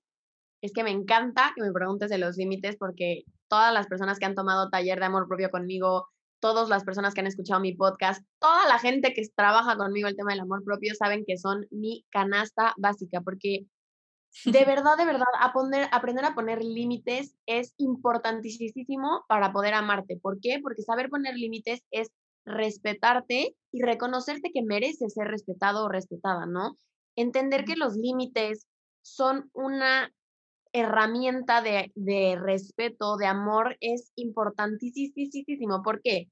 Es 0.62 0.72
que 0.72 0.84
me 0.84 0.90
encanta 0.90 1.52
que 1.54 1.62
me 1.62 1.72
preguntes 1.72 2.10
de 2.10 2.18
los 2.18 2.36
límites 2.36 2.76
porque 2.76 3.24
todas 3.48 3.72
las 3.72 3.86
personas 3.86 4.18
que 4.18 4.26
han 4.26 4.34
tomado 4.34 4.68
taller 4.68 4.98
de 4.98 5.06
amor 5.06 5.26
propio 5.26 5.50
conmigo, 5.50 6.08
todas 6.40 6.68
las 6.68 6.84
personas 6.84 7.14
que 7.14 7.20
han 7.20 7.26
escuchado 7.26 7.60
mi 7.60 7.74
podcast, 7.74 8.22
toda 8.38 8.66
la 8.66 8.78
gente 8.78 9.14
que 9.14 9.22
trabaja 9.34 9.76
conmigo 9.76 10.08
el 10.08 10.16
tema 10.16 10.32
del 10.32 10.40
amor 10.40 10.62
propio 10.64 10.94
saben 10.94 11.24
que 11.26 11.38
son 11.38 11.66
mi 11.70 12.04
canasta 12.10 12.74
básica 12.76 13.20
porque 13.22 13.66
de 14.44 14.64
verdad, 14.64 14.96
de 14.96 15.04
verdad, 15.04 15.26
aprender 15.40 16.24
a 16.24 16.34
poner 16.34 16.62
límites 16.62 17.34
es 17.46 17.74
importantísimo 17.78 19.24
para 19.28 19.52
poder 19.52 19.74
amarte. 19.74 20.18
¿Por 20.20 20.40
qué? 20.40 20.60
Porque 20.62 20.82
saber 20.82 21.08
poner 21.08 21.34
límites 21.34 21.82
es 21.90 22.10
respetarte 22.44 23.56
y 23.72 23.82
reconocerte 23.82 24.50
que 24.52 24.62
mereces 24.62 25.14
ser 25.14 25.28
respetado 25.28 25.84
o 25.84 25.88
respetada, 25.88 26.46
¿no? 26.46 26.76
Entender 27.16 27.64
que 27.64 27.76
los 27.76 27.96
límites 27.96 28.66
son 29.02 29.50
una 29.52 30.12
herramienta 30.72 31.62
de, 31.62 31.90
de 31.94 32.36
respeto, 32.40 33.16
de 33.16 33.26
amor, 33.26 33.76
es 33.80 34.12
importantísimo. 34.14 35.82
¿Por 35.82 36.00
qué? 36.00 36.28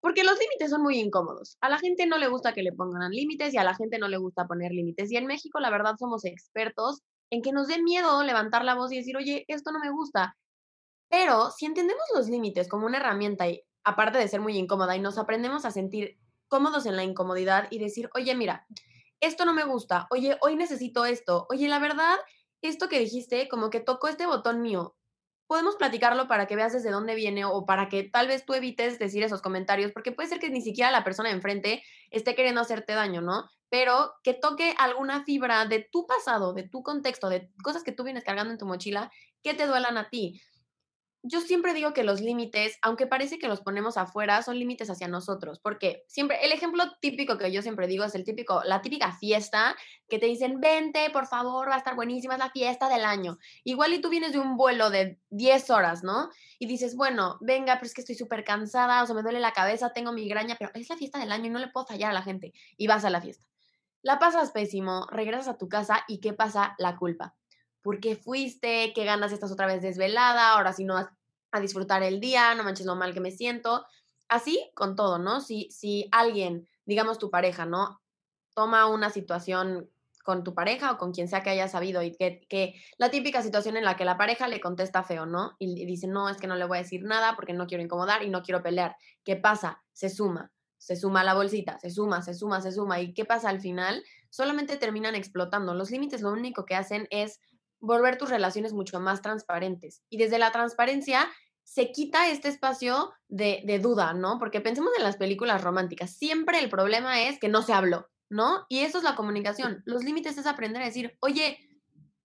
Porque 0.00 0.22
los 0.22 0.38
límites 0.38 0.70
son 0.70 0.82
muy 0.82 0.98
incómodos. 0.98 1.56
A 1.60 1.68
la 1.68 1.78
gente 1.78 2.06
no 2.06 2.18
le 2.18 2.28
gusta 2.28 2.52
que 2.52 2.62
le 2.62 2.72
pongan 2.72 3.10
límites 3.10 3.54
y 3.54 3.58
a 3.58 3.64
la 3.64 3.74
gente 3.74 3.98
no 3.98 4.08
le 4.08 4.18
gusta 4.18 4.46
poner 4.46 4.70
límites. 4.70 5.10
Y 5.10 5.16
en 5.16 5.26
México, 5.26 5.60
la 5.60 5.70
verdad, 5.70 5.96
somos 5.98 6.24
expertos 6.24 7.00
en 7.30 7.42
que 7.42 7.52
nos 7.52 7.68
dé 7.68 7.82
miedo 7.82 8.22
levantar 8.22 8.64
la 8.64 8.74
voz 8.74 8.92
y 8.92 8.96
decir, 8.96 9.16
oye, 9.16 9.44
esto 9.48 9.72
no 9.72 9.80
me 9.80 9.90
gusta. 9.90 10.36
Pero 11.08 11.50
si 11.50 11.66
entendemos 11.66 12.04
los 12.14 12.28
límites 12.28 12.68
como 12.68 12.86
una 12.86 12.98
herramienta 12.98 13.48
y 13.48 13.62
aparte 13.84 14.18
de 14.18 14.28
ser 14.28 14.40
muy 14.40 14.56
incómoda 14.56 14.96
y 14.96 15.00
nos 15.00 15.18
aprendemos 15.18 15.64
a 15.64 15.70
sentir 15.70 16.18
cómodos 16.48 16.86
en 16.86 16.96
la 16.96 17.04
incomodidad 17.04 17.68
y 17.70 17.78
decir, 17.78 18.10
oye, 18.14 18.34
mira, 18.34 18.66
esto 19.20 19.44
no 19.44 19.54
me 19.54 19.64
gusta, 19.64 20.06
oye, 20.10 20.36
hoy 20.40 20.56
necesito 20.56 21.04
esto, 21.04 21.46
oye, 21.50 21.68
la 21.68 21.78
verdad, 21.78 22.16
esto 22.62 22.88
que 22.88 22.98
dijiste, 22.98 23.48
como 23.48 23.70
que 23.70 23.80
tocó 23.80 24.08
este 24.08 24.26
botón 24.26 24.60
mío, 24.60 24.96
podemos 25.46 25.76
platicarlo 25.76 26.26
para 26.26 26.46
que 26.46 26.56
veas 26.56 26.72
desde 26.72 26.90
dónde 26.90 27.14
viene 27.14 27.44
o 27.44 27.66
para 27.66 27.88
que 27.88 28.04
tal 28.04 28.28
vez 28.28 28.44
tú 28.44 28.54
evites 28.54 28.98
decir 28.98 29.22
esos 29.22 29.42
comentarios, 29.42 29.92
porque 29.92 30.12
puede 30.12 30.28
ser 30.28 30.40
que 30.40 30.50
ni 30.50 30.60
siquiera 30.60 30.90
la 30.90 31.04
persona 31.04 31.28
de 31.28 31.36
enfrente 31.36 31.82
esté 32.10 32.34
queriendo 32.34 32.60
hacerte 32.60 32.94
daño, 32.94 33.20
¿no? 33.20 33.50
Pero 33.68 34.14
que 34.22 34.34
toque 34.34 34.74
alguna 34.78 35.24
fibra 35.24 35.66
de 35.66 35.86
tu 35.90 36.06
pasado, 36.06 36.54
de 36.54 36.68
tu 36.68 36.82
contexto, 36.82 37.28
de 37.28 37.50
cosas 37.62 37.82
que 37.82 37.92
tú 37.92 38.04
vienes 38.04 38.24
cargando 38.24 38.52
en 38.52 38.58
tu 38.58 38.66
mochila, 38.66 39.10
que 39.42 39.54
te 39.54 39.66
duelan 39.66 39.98
a 39.98 40.08
ti 40.08 40.40
yo 41.26 41.40
siempre 41.40 41.72
digo 41.72 41.94
que 41.94 42.04
los 42.04 42.20
límites, 42.20 42.78
aunque 42.82 43.06
parece 43.06 43.38
que 43.38 43.48
los 43.48 43.62
ponemos 43.62 43.96
afuera, 43.96 44.42
son 44.42 44.58
límites 44.58 44.90
hacia 44.90 45.08
nosotros, 45.08 45.58
porque 45.58 46.04
siempre, 46.06 46.44
el 46.44 46.52
ejemplo 46.52 46.84
típico 47.00 47.38
que 47.38 47.50
yo 47.50 47.62
siempre 47.62 47.86
digo 47.86 48.04
es 48.04 48.14
el 48.14 48.24
típico, 48.24 48.62
la 48.64 48.82
típica 48.82 49.10
fiesta 49.10 49.74
que 50.06 50.18
te 50.18 50.26
dicen, 50.26 50.60
vente, 50.60 51.08
por 51.10 51.26
favor, 51.26 51.70
va 51.70 51.76
a 51.76 51.78
estar 51.78 51.96
buenísima, 51.96 52.34
es 52.34 52.40
la 52.40 52.50
fiesta 52.50 52.90
del 52.90 53.06
año. 53.06 53.38
Igual 53.64 53.94
y 53.94 54.02
tú 54.02 54.10
vienes 54.10 54.32
de 54.32 54.38
un 54.38 54.58
vuelo 54.58 54.90
de 54.90 55.18
10 55.30 55.70
horas, 55.70 56.04
¿no? 56.04 56.28
Y 56.58 56.66
dices, 56.66 56.94
bueno, 56.94 57.38
venga, 57.40 57.76
pero 57.76 57.86
es 57.86 57.94
que 57.94 58.02
estoy 58.02 58.16
súper 58.16 58.44
cansada, 58.44 59.02
o 59.02 59.06
sea, 59.06 59.14
me 59.14 59.22
duele 59.22 59.40
la 59.40 59.54
cabeza, 59.54 59.94
tengo 59.94 60.12
migraña, 60.12 60.56
pero 60.58 60.72
es 60.74 60.90
la 60.90 60.96
fiesta 60.98 61.18
del 61.18 61.32
año 61.32 61.46
y 61.46 61.50
no 61.50 61.58
le 61.58 61.68
puedo 61.68 61.86
fallar 61.86 62.10
a 62.10 62.14
la 62.14 62.22
gente. 62.22 62.52
Y 62.76 62.86
vas 62.86 63.06
a 63.06 63.10
la 63.10 63.22
fiesta. 63.22 63.46
La 64.02 64.18
pasas 64.18 64.50
pésimo, 64.52 65.06
regresas 65.10 65.48
a 65.48 65.56
tu 65.56 65.70
casa 65.70 66.04
y 66.06 66.20
¿qué 66.20 66.34
pasa? 66.34 66.74
La 66.76 66.96
culpa 66.96 67.34
¿por 67.84 68.00
qué 68.00 68.16
fuiste? 68.16 68.92
¿Qué 68.94 69.04
ganas 69.04 69.30
estás 69.30 69.52
otra 69.52 69.66
vez 69.66 69.82
desvelada? 69.82 70.54
Ahora 70.54 70.72
sí 70.72 70.84
no 70.84 70.94
vas 70.94 71.08
a 71.52 71.60
disfrutar 71.60 72.02
el 72.02 72.18
día, 72.18 72.54
no 72.54 72.64
manches 72.64 72.86
lo 72.86 72.96
mal 72.96 73.12
que 73.12 73.20
me 73.20 73.30
siento. 73.30 73.84
Así 74.26 74.70
con 74.74 74.96
todo, 74.96 75.18
¿no? 75.18 75.42
Si, 75.42 75.70
si 75.70 76.08
alguien, 76.10 76.66
digamos 76.86 77.18
tu 77.18 77.30
pareja, 77.30 77.66
¿no? 77.66 78.00
Toma 78.54 78.86
una 78.86 79.10
situación 79.10 79.90
con 80.24 80.42
tu 80.42 80.54
pareja 80.54 80.92
o 80.92 80.98
con 80.98 81.12
quien 81.12 81.28
sea 81.28 81.42
que 81.42 81.50
haya 81.50 81.68
sabido 81.68 82.02
y 82.02 82.16
que, 82.16 82.46
que, 82.48 82.74
la 82.96 83.10
típica 83.10 83.42
situación 83.42 83.76
en 83.76 83.84
la 83.84 83.96
que 83.96 84.06
la 84.06 84.16
pareja 84.16 84.48
le 84.48 84.62
contesta 84.62 85.02
feo, 85.02 85.26
¿no? 85.26 85.54
Y, 85.58 85.84
dice, 85.84 86.06
no, 86.06 86.30
es 86.30 86.38
que 86.38 86.46
no 86.46 86.56
le 86.56 86.64
voy 86.64 86.78
a 86.78 86.82
decir 86.82 87.04
nada 87.04 87.36
porque 87.36 87.52
no 87.52 87.66
quiero 87.66 87.84
incomodar 87.84 88.22
y 88.22 88.30
no 88.30 88.42
quiero 88.42 88.62
pelear. 88.62 88.96
¿Qué 89.22 89.36
pasa? 89.36 89.84
Se 89.92 90.08
suma, 90.08 90.50
se 90.78 90.96
suma 90.96 91.22
la 91.22 91.34
bolsita, 91.34 91.78
se 91.78 91.90
suma, 91.90 92.22
se 92.22 92.32
suma, 92.32 92.62
se 92.62 92.72
suma. 92.72 92.98
¿Y 93.00 93.12
qué 93.12 93.26
pasa 93.26 93.50
al 93.50 93.60
final? 93.60 94.02
Solamente 94.30 94.78
terminan 94.78 95.14
explotando. 95.14 95.74
Los 95.74 95.90
límites 95.90 96.22
lo 96.22 96.32
único 96.32 96.64
que 96.64 96.76
hacen 96.76 97.06
es 97.10 97.40
volver 97.84 98.18
tus 98.18 98.30
relaciones 98.30 98.72
mucho 98.72 99.00
más 99.00 99.22
transparentes. 99.22 100.02
Y 100.10 100.18
desde 100.18 100.38
la 100.38 100.52
transparencia 100.52 101.28
se 101.62 101.92
quita 101.92 102.28
este 102.28 102.48
espacio 102.48 103.12
de, 103.28 103.62
de, 103.64 103.78
duda, 103.78 104.12
¿no? 104.12 104.38
Porque 104.38 104.60
pensemos 104.60 104.92
en 104.96 105.04
las 105.04 105.16
películas 105.16 105.62
románticas. 105.62 106.16
Siempre 106.16 106.58
el 106.58 106.68
problema 106.68 107.22
es 107.22 107.38
que 107.38 107.48
no 107.48 107.62
se 107.62 107.72
habló, 107.72 108.08
¿no? 108.28 108.66
Y 108.68 108.80
eso 108.80 108.98
es 108.98 109.04
la 109.04 109.16
comunicación. 109.16 109.82
Los 109.86 110.04
límites 110.04 110.36
es 110.36 110.46
aprender 110.46 110.82
a 110.82 110.86
decir, 110.86 111.16
oye, 111.20 111.58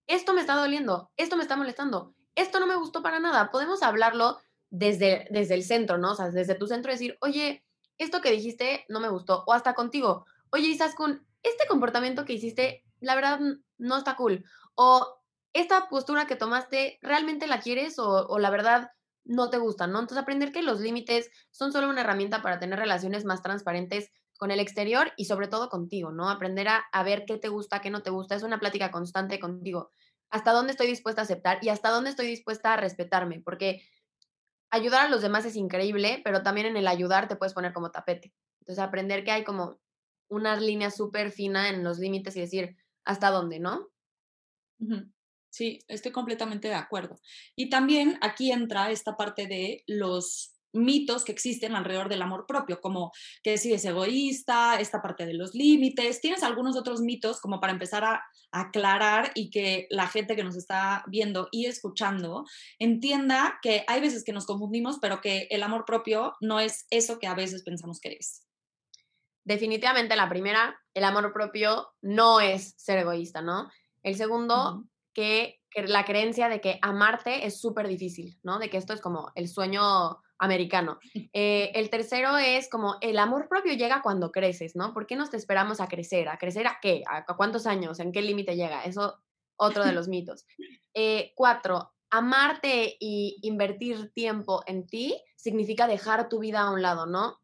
esto 0.08 0.34
me 0.34 0.42
está 0.42 0.56
doliendo, 0.56 1.12
esto 1.18 1.38
me 1.38 1.44
está 1.44 1.56
molestando, 1.56 2.16
esto 2.36 2.60
no 2.60 2.68
me 2.68 2.76
gustó 2.76 3.02
para 3.02 3.20
nada. 3.20 3.52
Podemos 3.52 3.82
hablarlo 3.84 4.40
desde, 4.70 5.28
desde 5.30 5.56
el 5.56 5.64
centro, 5.64 5.98
¿no? 5.98 6.12
O 6.12 6.16
sea, 6.16 6.30
desde 6.30 6.56
tu 6.56 6.68
centro 6.68 6.92
decir, 6.92 7.18
oye, 7.22 7.64
esto 7.98 8.22
que 8.22 8.32
dijiste 8.32 8.86
no 8.90 9.00
me 9.00 9.10
gustó. 9.10 9.44
O 9.46 9.54
hasta 9.54 9.74
contigo, 9.74 10.26
oye, 10.52 10.68
Isaskun, 10.68 11.26
este 11.44 11.68
comportamiento 11.68 12.26
que 12.26 12.34
hiciste, 12.34 12.84
la 13.00 13.16
verdad, 13.16 13.40
no 13.78 13.98
está 13.98 14.16
cool. 14.16 14.44
O 14.76 15.19
esta 15.54 15.90
postura 15.90 16.28
que 16.28 16.36
tomaste, 16.36 17.00
¿realmente 17.02 17.48
la 17.48 17.60
quieres 17.60 17.98
o, 17.98 18.38
la 18.40 18.50
verdad 18.50 18.90
no 19.26 19.50
te 19.50 19.58
gusta, 19.58 19.88
¿no? 19.88 20.00
Entonces 20.00 20.22
aprender 20.22 20.52
que 20.52 20.62
los 20.62 20.80
límites 20.80 21.30
son 21.52 21.72
solo 21.72 21.90
una 21.90 22.02
herramienta 22.02 22.42
para 22.42 22.60
tener 22.60 22.80
relaciones 22.80 23.26
más 23.26 23.42
transparentes 23.42 24.12
con 24.38 24.52
el 24.52 24.60
exterior 24.60 25.12
y 25.18 25.26
sobre 25.26 25.48
todo 25.48 25.70
contigo, 25.70 26.12
¿no? 26.12 26.30
Aprender 26.30 26.68
a, 26.68 26.84
a, 26.92 27.04
ver 27.04 27.26
qué 27.26 27.38
te 27.38 27.50
gusta, 27.50 27.82
qué 27.82 27.90
no 27.90 28.02
te 28.02 28.10
gusta. 28.10 28.36
Es 28.36 28.44
una 28.44 28.60
plática 28.60 28.90
constante 28.90 29.40
contigo. 29.40 29.92
Hasta 30.30 30.52
dónde 30.52 30.72
estoy 30.72 30.88
dispuesta 30.88 31.22
a 31.22 31.24
aceptar 31.26 31.60
y 31.62 31.70
hasta 31.70 31.90
dónde 31.90 32.12
estoy 32.12 32.28
dispuesta 32.28 32.74
a 32.74 32.78
respetarme, 32.78 33.42
porque 33.44 33.82
ayudar 34.72 35.06
a 35.06 35.10
los 35.10 35.22
demás 35.22 35.46
es 35.46 35.56
increíble, 35.56 36.22
pero 36.24 36.44
también 36.44 36.68
en 36.68 36.78
el 36.78 36.88
ayudar 36.88 37.28
te 37.28 37.36
puedes 37.36 37.54
poner 37.54 37.74
como 37.74 37.92
tapete. 37.92 38.34
Entonces 38.62 38.84
aprender 38.84 39.24
que 39.24 39.32
hay 39.32 39.44
como 39.44 39.80
una 40.30 40.56
línea 40.56 40.92
súper 40.92 41.32
fina 41.32 41.70
en 41.70 41.84
los 41.84 42.00
límites 42.00 42.36
y 42.36 42.42
decir 42.42 42.78
hasta 43.04 43.32
dónde, 43.32 43.60
¿no? 43.60 43.88
Sí, 45.50 45.80
estoy 45.88 46.12
completamente 46.12 46.68
de 46.68 46.76
acuerdo. 46.76 47.20
Y 47.56 47.70
también 47.70 48.18
aquí 48.22 48.52
entra 48.52 48.92
esta 48.92 49.18
parte 49.18 49.48
de 49.48 49.84
los 49.88 50.56
mitos 50.72 51.24
que 51.26 51.32
existen 51.32 51.76
alrededor 51.76 52.10
del 52.10 52.22
amor 52.22 52.46
propio, 52.48 52.80
como 52.80 53.12
que 53.44 53.58
si 53.58 53.74
es 53.74 53.84
egoísta, 53.86 54.80
esta 54.80 55.02
parte 55.02 55.26
de 55.26 55.34
los 55.34 55.56
límites. 55.56 56.22
¿Tienes 56.22 56.44
algunos 56.44 56.78
otros 56.78 57.02
mitos 57.02 57.42
como 57.42 57.60
para 57.60 57.74
empezar 57.74 58.04
a 58.04 58.24
aclarar 58.52 59.32
y 59.36 59.50
que 59.50 59.88
la 59.90 60.08
gente 60.08 60.36
que 60.36 60.44
nos 60.44 60.56
está 60.56 61.04
viendo 61.08 61.48
y 61.52 61.66
escuchando 61.66 62.46
entienda 62.78 63.60
que 63.62 63.84
hay 63.88 64.02
veces 64.02 64.24
que 64.24 64.34
nos 64.34 64.46
confundimos, 64.46 65.00
pero 65.02 65.22
que 65.22 65.48
el 65.50 65.64
amor 65.64 65.86
propio 65.86 66.36
no 66.42 66.60
es 66.60 66.86
eso 66.90 67.20
que 67.20 67.28
a 67.28 67.36
veces 67.36 67.64
pensamos 67.64 68.00
que 68.00 68.18
es? 68.20 68.46
Definitivamente 69.44 70.16
la 70.16 70.30
primera, 70.30 70.80
el 70.94 71.04
amor 71.04 71.34
propio 71.34 71.88
no 72.02 72.40
es 72.40 72.76
ser 72.78 73.00
egoísta, 73.00 73.42
¿no? 73.42 73.70
El 74.04 74.16
segundo, 74.16 74.86
que, 75.20 75.60
la 75.88 76.06
creencia 76.06 76.50
de 76.50 76.62
que 76.62 76.80
amarte 76.82 77.46
es 77.46 77.60
súper 77.60 77.88
difícil, 77.88 78.40
¿no? 78.42 78.58
De 78.58 78.70
que 78.70 78.78
esto 78.78 78.94
es 78.94 79.02
como 79.02 79.32
el 79.36 79.48
sueño 79.48 80.22
americano. 80.38 81.00
Eh, 81.32 81.72
el 81.76 81.90
tercero 81.90 82.38
es 82.38 82.70
como 82.70 82.96
el 83.02 83.20
amor 83.20 83.48
propio 83.48 83.74
llega 83.74 84.02
cuando 84.02 84.32
creces, 84.32 84.76
¿no? 84.76 84.94
¿Por 84.94 85.06
qué 85.06 85.16
nos 85.16 85.30
te 85.30 85.38
esperamos 85.38 85.80
a 85.80 85.88
crecer? 85.88 86.28
¿A 86.28 86.38
crecer 86.38 86.66
a 86.68 86.80
qué? 86.82 87.04
¿A 87.08 87.26
cuántos 87.36 87.68
años? 87.68 88.00
¿En 88.00 88.12
qué 88.12 88.22
límite 88.22 88.56
llega? 88.56 88.84
Eso, 88.84 89.20
otro 89.58 89.86
de 89.86 89.92
los 89.92 90.08
mitos. 90.08 90.46
Eh, 90.94 91.34
cuatro, 91.36 91.94
amarte 92.10 92.98
y 93.00 93.38
invertir 93.44 94.12
tiempo 94.14 94.64
en 94.66 94.88
ti 94.88 95.22
significa 95.36 95.88
dejar 95.88 96.30
tu 96.30 96.40
vida 96.40 96.62
a 96.62 96.72
un 96.72 96.82
lado, 96.82 97.06
¿no? 97.06 97.40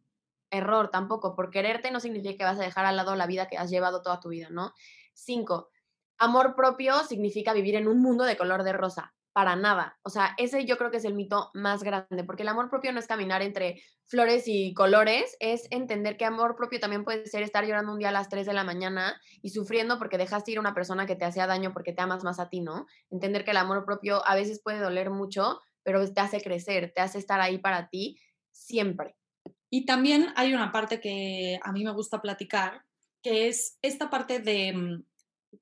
Error 0.49 0.89
tampoco. 0.89 1.35
Por 1.35 1.51
quererte 1.51 1.91
no 1.91 1.99
significa 1.99 2.37
que 2.37 2.43
vas 2.43 2.59
a 2.59 2.63
dejar 2.63 2.85
al 2.85 2.95
lado 2.95 3.15
la 3.15 3.27
vida 3.27 3.47
que 3.47 3.57
has 3.57 3.69
llevado 3.69 4.01
toda 4.01 4.19
tu 4.19 4.29
vida, 4.29 4.49
¿no? 4.49 4.73
Cinco, 5.13 5.69
amor 6.17 6.55
propio 6.55 7.03
significa 7.03 7.53
vivir 7.53 7.75
en 7.75 7.87
un 7.87 8.01
mundo 8.01 8.23
de 8.23 8.37
color 8.37 8.63
de 8.63 8.73
rosa. 8.73 9.13
Para 9.33 9.57
nada. 9.57 9.99
O 10.03 10.09
sea, 10.09 10.33
ese 10.37 10.63
yo 10.63 10.77
creo 10.77 10.91
que 10.91 10.97
es 10.97 11.03
el 11.03 11.13
mito 11.13 11.51
más 11.53 11.83
grande, 11.83 12.23
porque 12.23 12.43
el 12.43 12.47
amor 12.47 12.69
propio 12.69 12.93
no 12.93 12.99
es 12.99 13.07
caminar 13.07 13.41
entre 13.41 13.81
flores 14.05 14.45
y 14.47 14.73
colores, 14.73 15.35
es 15.41 15.67
entender 15.71 16.15
que 16.15 16.23
amor 16.23 16.55
propio 16.55 16.79
también 16.79 17.03
puede 17.03 17.25
ser 17.25 17.43
estar 17.43 17.65
llorando 17.65 17.91
un 17.91 17.99
día 17.99 18.09
a 18.09 18.13
las 18.13 18.29
3 18.29 18.45
de 18.45 18.53
la 18.53 18.63
mañana 18.63 19.19
y 19.41 19.49
sufriendo 19.49 19.97
porque 19.99 20.17
dejaste 20.17 20.51
ir 20.51 20.57
a 20.57 20.61
una 20.61 20.73
persona 20.73 21.05
que 21.05 21.17
te 21.17 21.25
hacía 21.25 21.47
daño 21.47 21.73
porque 21.73 21.91
te 21.91 22.01
amas 22.01 22.23
más 22.23 22.39
a 22.39 22.47
ti, 22.47 22.61
¿no? 22.61 22.85
Entender 23.09 23.43
que 23.43 23.51
el 23.51 23.57
amor 23.57 23.83
propio 23.83 24.25
a 24.25 24.35
veces 24.35 24.61
puede 24.63 24.79
doler 24.79 25.09
mucho, 25.09 25.59
pero 25.83 26.13
te 26.13 26.21
hace 26.21 26.39
crecer, 26.39 26.93
te 26.95 27.01
hace 27.01 27.17
estar 27.17 27.41
ahí 27.41 27.57
para 27.57 27.89
ti 27.89 28.17
siempre. 28.51 29.17
Y 29.69 29.85
también 29.85 30.27
hay 30.37 30.53
una 30.53 30.71
parte 30.71 31.01
que 31.01 31.59
a 31.61 31.73
mí 31.73 31.83
me 31.83 31.91
gusta 31.91 32.21
platicar, 32.21 32.83
que 33.21 33.49
es 33.49 33.77
esta 33.81 34.09
parte 34.09 34.39
de 34.39 34.71
mm, 34.71 35.03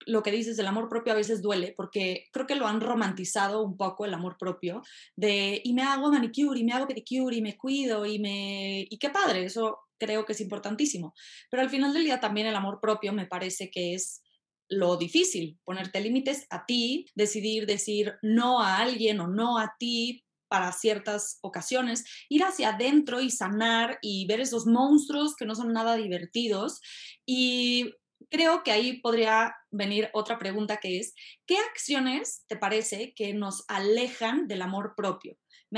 lo 0.05 0.23
que 0.23 0.31
dices 0.31 0.57
del 0.57 0.67
amor 0.67 0.89
propio 0.89 1.13
a 1.13 1.17
veces 1.17 1.41
duele, 1.41 1.73
porque 1.75 2.25
creo 2.31 2.47
que 2.47 2.55
lo 2.55 2.67
han 2.67 2.81
romantizado 2.81 3.63
un 3.63 3.77
poco 3.77 4.05
el 4.05 4.13
amor 4.13 4.37
propio, 4.37 4.81
de 5.15 5.61
y 5.63 5.73
me 5.73 5.83
hago 5.83 6.11
manicure, 6.11 6.59
y 6.59 6.63
me 6.63 6.73
hago 6.73 6.87
pedicure, 6.87 7.35
y 7.35 7.41
me 7.41 7.57
cuido, 7.57 8.05
y 8.05 8.19
me... 8.19 8.85
y 8.89 8.97
qué 8.97 9.09
padre, 9.09 9.45
eso 9.45 9.79
creo 9.97 10.25
que 10.25 10.33
es 10.33 10.41
importantísimo. 10.41 11.13
Pero 11.49 11.63
al 11.63 11.69
final 11.69 11.93
del 11.93 12.03
día 12.03 12.19
también 12.19 12.47
el 12.47 12.55
amor 12.55 12.79
propio 12.81 13.13
me 13.13 13.25
parece 13.25 13.69
que 13.69 13.93
es 13.93 14.21
lo 14.69 14.97
difícil, 14.97 15.59
ponerte 15.63 16.01
límites 16.01 16.45
a 16.49 16.65
ti, 16.65 17.05
decidir 17.15 17.65
decir 17.65 18.15
no 18.21 18.61
a 18.61 18.77
alguien 18.77 19.19
o 19.19 19.27
no 19.27 19.57
a 19.57 19.75
ti 19.77 20.25
para 20.47 20.71
ciertas 20.71 21.39
ocasiones, 21.41 22.05
ir 22.29 22.43
hacia 22.43 22.75
adentro 22.75 23.21
y 23.21 23.31
sanar 23.31 23.97
y 24.01 24.27
ver 24.27 24.39
esos 24.39 24.67
monstruos 24.67 25.35
que 25.35 25.45
no 25.45 25.55
son 25.55 25.73
nada 25.73 25.95
divertidos 25.95 26.79
y 27.25 27.91
creo 28.29 28.63
que 28.63 28.71
ahí 28.71 28.99
podría 29.01 29.55
venir 29.71 30.09
otra 30.13 30.39
pregunta 30.39 30.77
que 30.77 30.99
es, 30.99 31.13
¿qué 31.45 31.57
acciones 31.57 32.45
te 32.47 32.57
parece 32.57 33.13
que 33.15 33.33
nos 33.33 33.65
alejan 33.67 34.47
del 34.47 34.61
amor 34.61 34.93
propio? 34.95 35.37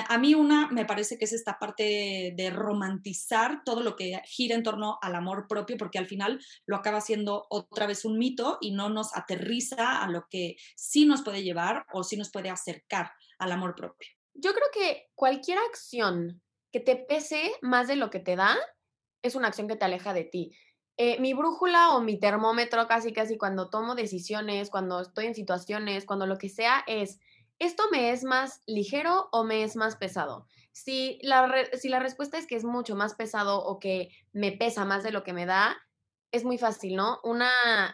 A 0.10 0.18
mí 0.18 0.36
una 0.36 0.68
me 0.72 0.86
parece 0.86 1.18
que 1.18 1.26
es 1.26 1.32
esta 1.32 1.58
parte 1.58 2.34
de 2.36 2.50
romantizar 2.50 3.62
todo 3.64 3.82
lo 3.82 3.96
que 3.96 4.22
gira 4.26 4.56
en 4.56 4.64
torno 4.64 4.98
al 5.02 5.16
amor 5.16 5.48
propio, 5.48 5.78
porque 5.78 5.98
al 5.98 6.08
final 6.08 6.40
lo 6.66 6.76
acaba 6.76 7.00
siendo 7.00 7.46
otra 7.50 7.88
vez 7.88 8.04
un 8.04 8.18
mito 8.18 8.58
y 8.60 8.72
no 8.72 8.90
nos 8.90 9.16
aterriza 9.16 10.04
a 10.04 10.10
lo 10.10 10.28
que 10.30 10.58
sí 10.76 11.06
nos 11.06 11.24
puede 11.24 11.44
llevar 11.44 11.86
o 11.94 12.04
sí 12.04 12.18
nos 12.18 12.30
puede 12.30 12.50
acercar 12.50 13.12
al 13.40 13.52
amor 13.54 13.76
propio. 13.76 14.10
Yo 14.34 14.54
creo 14.54 14.68
que 14.74 15.08
cualquier 15.16 15.60
acción 15.60 16.42
que 16.74 16.82
te 16.82 16.98
pese 16.98 17.54
más 17.62 17.88
de 17.88 17.96
lo 17.96 18.10
que 18.10 18.20
te 18.20 18.36
da 18.36 18.58
es 19.22 19.36
una 19.36 19.48
acción 19.48 19.68
que 19.68 19.78
te 19.78 19.86
aleja 19.86 20.14
de 20.14 20.26
ti. 20.26 20.52
Eh, 20.98 21.20
mi 21.20 21.34
brújula 21.34 21.90
o 21.96 22.02
mi 22.02 22.18
termómetro 22.20 22.88
casi 22.88 23.12
casi 23.12 23.38
cuando 23.38 23.70
tomo 23.70 23.96
decisiones, 23.96 24.70
cuando 24.70 25.02
estoy 25.02 25.26
en 25.26 25.36
situaciones, 25.36 26.06
cuando 26.06 26.26
lo 26.26 26.38
que 26.38 26.50
sea 26.50 26.84
es, 26.88 27.20
¿esto 27.60 27.84
me 27.92 28.12
es 28.12 28.24
más 28.24 28.62
ligero 28.66 29.28
o 29.32 29.44
me 29.44 29.64
es 29.64 29.76
más 29.76 29.98
pesado? 29.98 30.48
Si 30.72 31.20
la, 31.22 31.52
si 31.74 31.90
la 31.90 32.00
respuesta 32.00 32.38
es 32.38 32.48
que 32.48 32.56
es 32.56 32.64
mucho 32.64 32.96
más 32.96 33.14
pesado 33.16 33.64
o 33.64 33.80
que 33.80 34.10
me 34.32 34.54
pesa 34.54 34.86
más 34.86 35.04
de 35.04 35.12
lo 35.12 35.24
que 35.24 35.34
me 35.34 35.46
da, 35.46 35.78
es 36.32 36.44
muy 36.44 36.58
fácil, 36.58 36.96
¿no? 36.96 37.20
Una, 37.24 37.50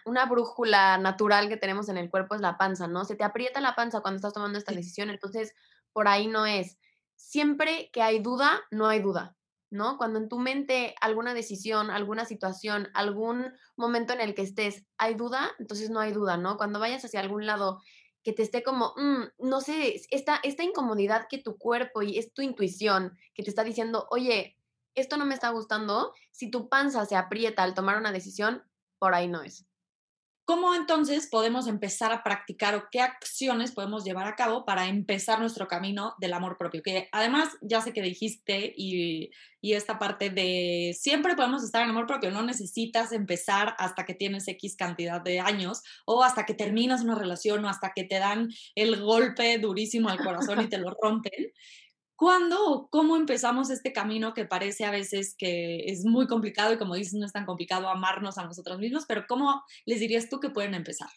una 0.06 0.26
brújula 0.26 0.98
natural 0.98 1.48
que 1.50 1.58
tenemos 1.58 1.90
en 1.90 1.98
el 1.98 2.10
cuerpo 2.10 2.36
es 2.36 2.42
la 2.42 2.58
panza, 2.58 2.88
¿no? 2.88 3.06
Se 3.06 3.16
te 3.16 3.24
aprieta 3.24 3.62
la 3.62 3.76
panza 3.76 4.02
cuando 4.02 4.18
estás 4.18 4.34
tomando 4.34 4.58
esta 4.58 4.74
decisión, 4.74 5.10
entonces 5.10 5.54
por 5.94 6.08
ahí 6.08 6.28
no 6.28 6.46
es. 6.46 6.78
Siempre 7.16 7.90
que 7.94 8.02
hay 8.02 8.20
duda, 8.20 8.62
no 8.72 8.88
hay 8.88 9.00
duda, 9.00 9.38
¿no? 9.72 9.98
Cuando 9.98 10.20
en 10.20 10.30
tu 10.30 10.38
mente 10.38 10.94
alguna 11.02 11.34
decisión, 11.34 11.90
alguna 11.90 12.26
situación, 12.26 12.90
algún 12.94 13.54
momento 13.76 14.14
en 14.14 14.22
el 14.22 14.36
que 14.36 14.44
estés, 14.44 14.86
hay 14.98 15.16
duda, 15.16 15.50
entonces 15.58 15.90
no 15.90 16.00
hay 16.00 16.12
duda, 16.12 16.38
¿no? 16.38 16.58
Cuando 16.58 16.80
vayas 16.80 17.04
hacia 17.04 17.22
algún 17.22 17.48
lado 17.48 17.82
que 18.22 18.34
te 18.34 18.44
esté 18.44 18.62
como, 18.62 18.94
mm, 18.98 19.48
no 19.48 19.62
sé, 19.62 20.00
esta, 20.12 20.40
esta 20.44 20.64
incomodidad 20.64 21.28
que 21.30 21.40
tu 21.40 21.58
cuerpo 21.58 22.04
y 22.04 22.20
es 22.20 22.34
tu 22.34 22.42
intuición 22.42 23.18
que 23.34 23.44
te 23.44 23.50
está 23.50 23.64
diciendo, 23.64 24.08
oye, 24.12 24.58
esto 24.94 25.18
no 25.18 25.26
me 25.26 25.34
está 25.34 25.50
gustando, 25.50 26.14
si 26.32 26.52
tu 26.52 26.70
panza 26.70 27.06
se 27.06 27.16
aprieta 27.16 27.64
al 27.64 27.74
tomar 27.74 27.98
una 27.98 28.12
decisión, 28.12 28.64
por 29.00 29.16
ahí 29.16 29.28
no 29.28 29.42
es. 29.42 29.66
¿Cómo 30.52 30.76
entonces 30.76 31.28
podemos 31.28 31.66
empezar 31.68 32.12
a 32.12 32.24
practicar 32.24 32.76
o 32.76 32.90
qué 32.92 33.00
acciones 33.00 33.72
podemos 33.72 34.04
llevar 34.04 34.28
a 34.28 34.36
cabo 34.36 34.66
para 34.66 34.90
empezar 34.90 35.40
nuestro 35.40 35.70
camino 35.70 36.14
del 36.20 36.34
amor 36.34 36.58
propio? 36.58 36.84
Que 36.84 37.08
además 37.14 37.58
ya 37.62 37.80
sé 37.80 37.94
que 37.94 38.02
dijiste 38.02 38.74
y, 38.76 39.32
y, 39.62 39.74
esta 39.76 39.98
parte 39.98 40.30
de 40.30 40.94
siempre 41.00 41.38
podemos 41.38 41.64
estar 41.64 41.82
en 41.84 41.92
amor 41.92 42.06
propio, 42.06 42.32
no 42.32 42.44
necesitas 42.44 43.14
empezar 43.14 43.76
hasta 43.78 44.06
que 44.06 44.14
tienes 44.14 44.46
X 44.46 44.76
cantidad 44.76 45.22
de 45.22 45.40
años 45.40 45.84
o 46.04 46.22
hasta 46.22 46.46
que 46.46 46.54
terminas 46.54 47.02
una 47.02 47.16
relación 47.16 47.64
o 47.64 47.70
hasta 47.70 47.94
que 47.96 48.04
te 48.04 48.20
dan 48.20 48.50
el 48.76 49.02
golpe 49.02 49.58
durísimo 49.58 50.10
al 50.10 50.18
corazón 50.18 50.60
y 50.60 50.68
te 50.68 50.80
lo 50.80 50.94
rompen. 51.02 51.54
¿Cuándo 52.22 52.64
o 52.70 52.88
cómo 52.88 53.16
empezamos 53.16 53.72
este 53.72 53.94
camino 53.94 54.36
que 54.36 54.46
parece 54.46 54.86
a 54.86 54.92
veces 54.92 55.34
que 55.36 55.86
es 55.88 56.06
muy 56.06 56.28
complicado 56.28 56.72
y 56.72 56.78
como 56.78 56.94
dices, 56.94 57.16
no 57.16 57.26
es 57.26 57.34
tan 57.34 57.48
complicado 57.48 57.90
amarnos 57.90 58.38
a 58.38 58.44
nosotros 58.44 58.78
mismos, 58.78 59.06
pero 59.08 59.26
cómo 59.28 59.64
les 59.86 60.02
dirías 60.02 60.30
tú 60.30 60.40
que 60.40 60.52
pueden 60.52 60.76
empezar? 60.76 61.10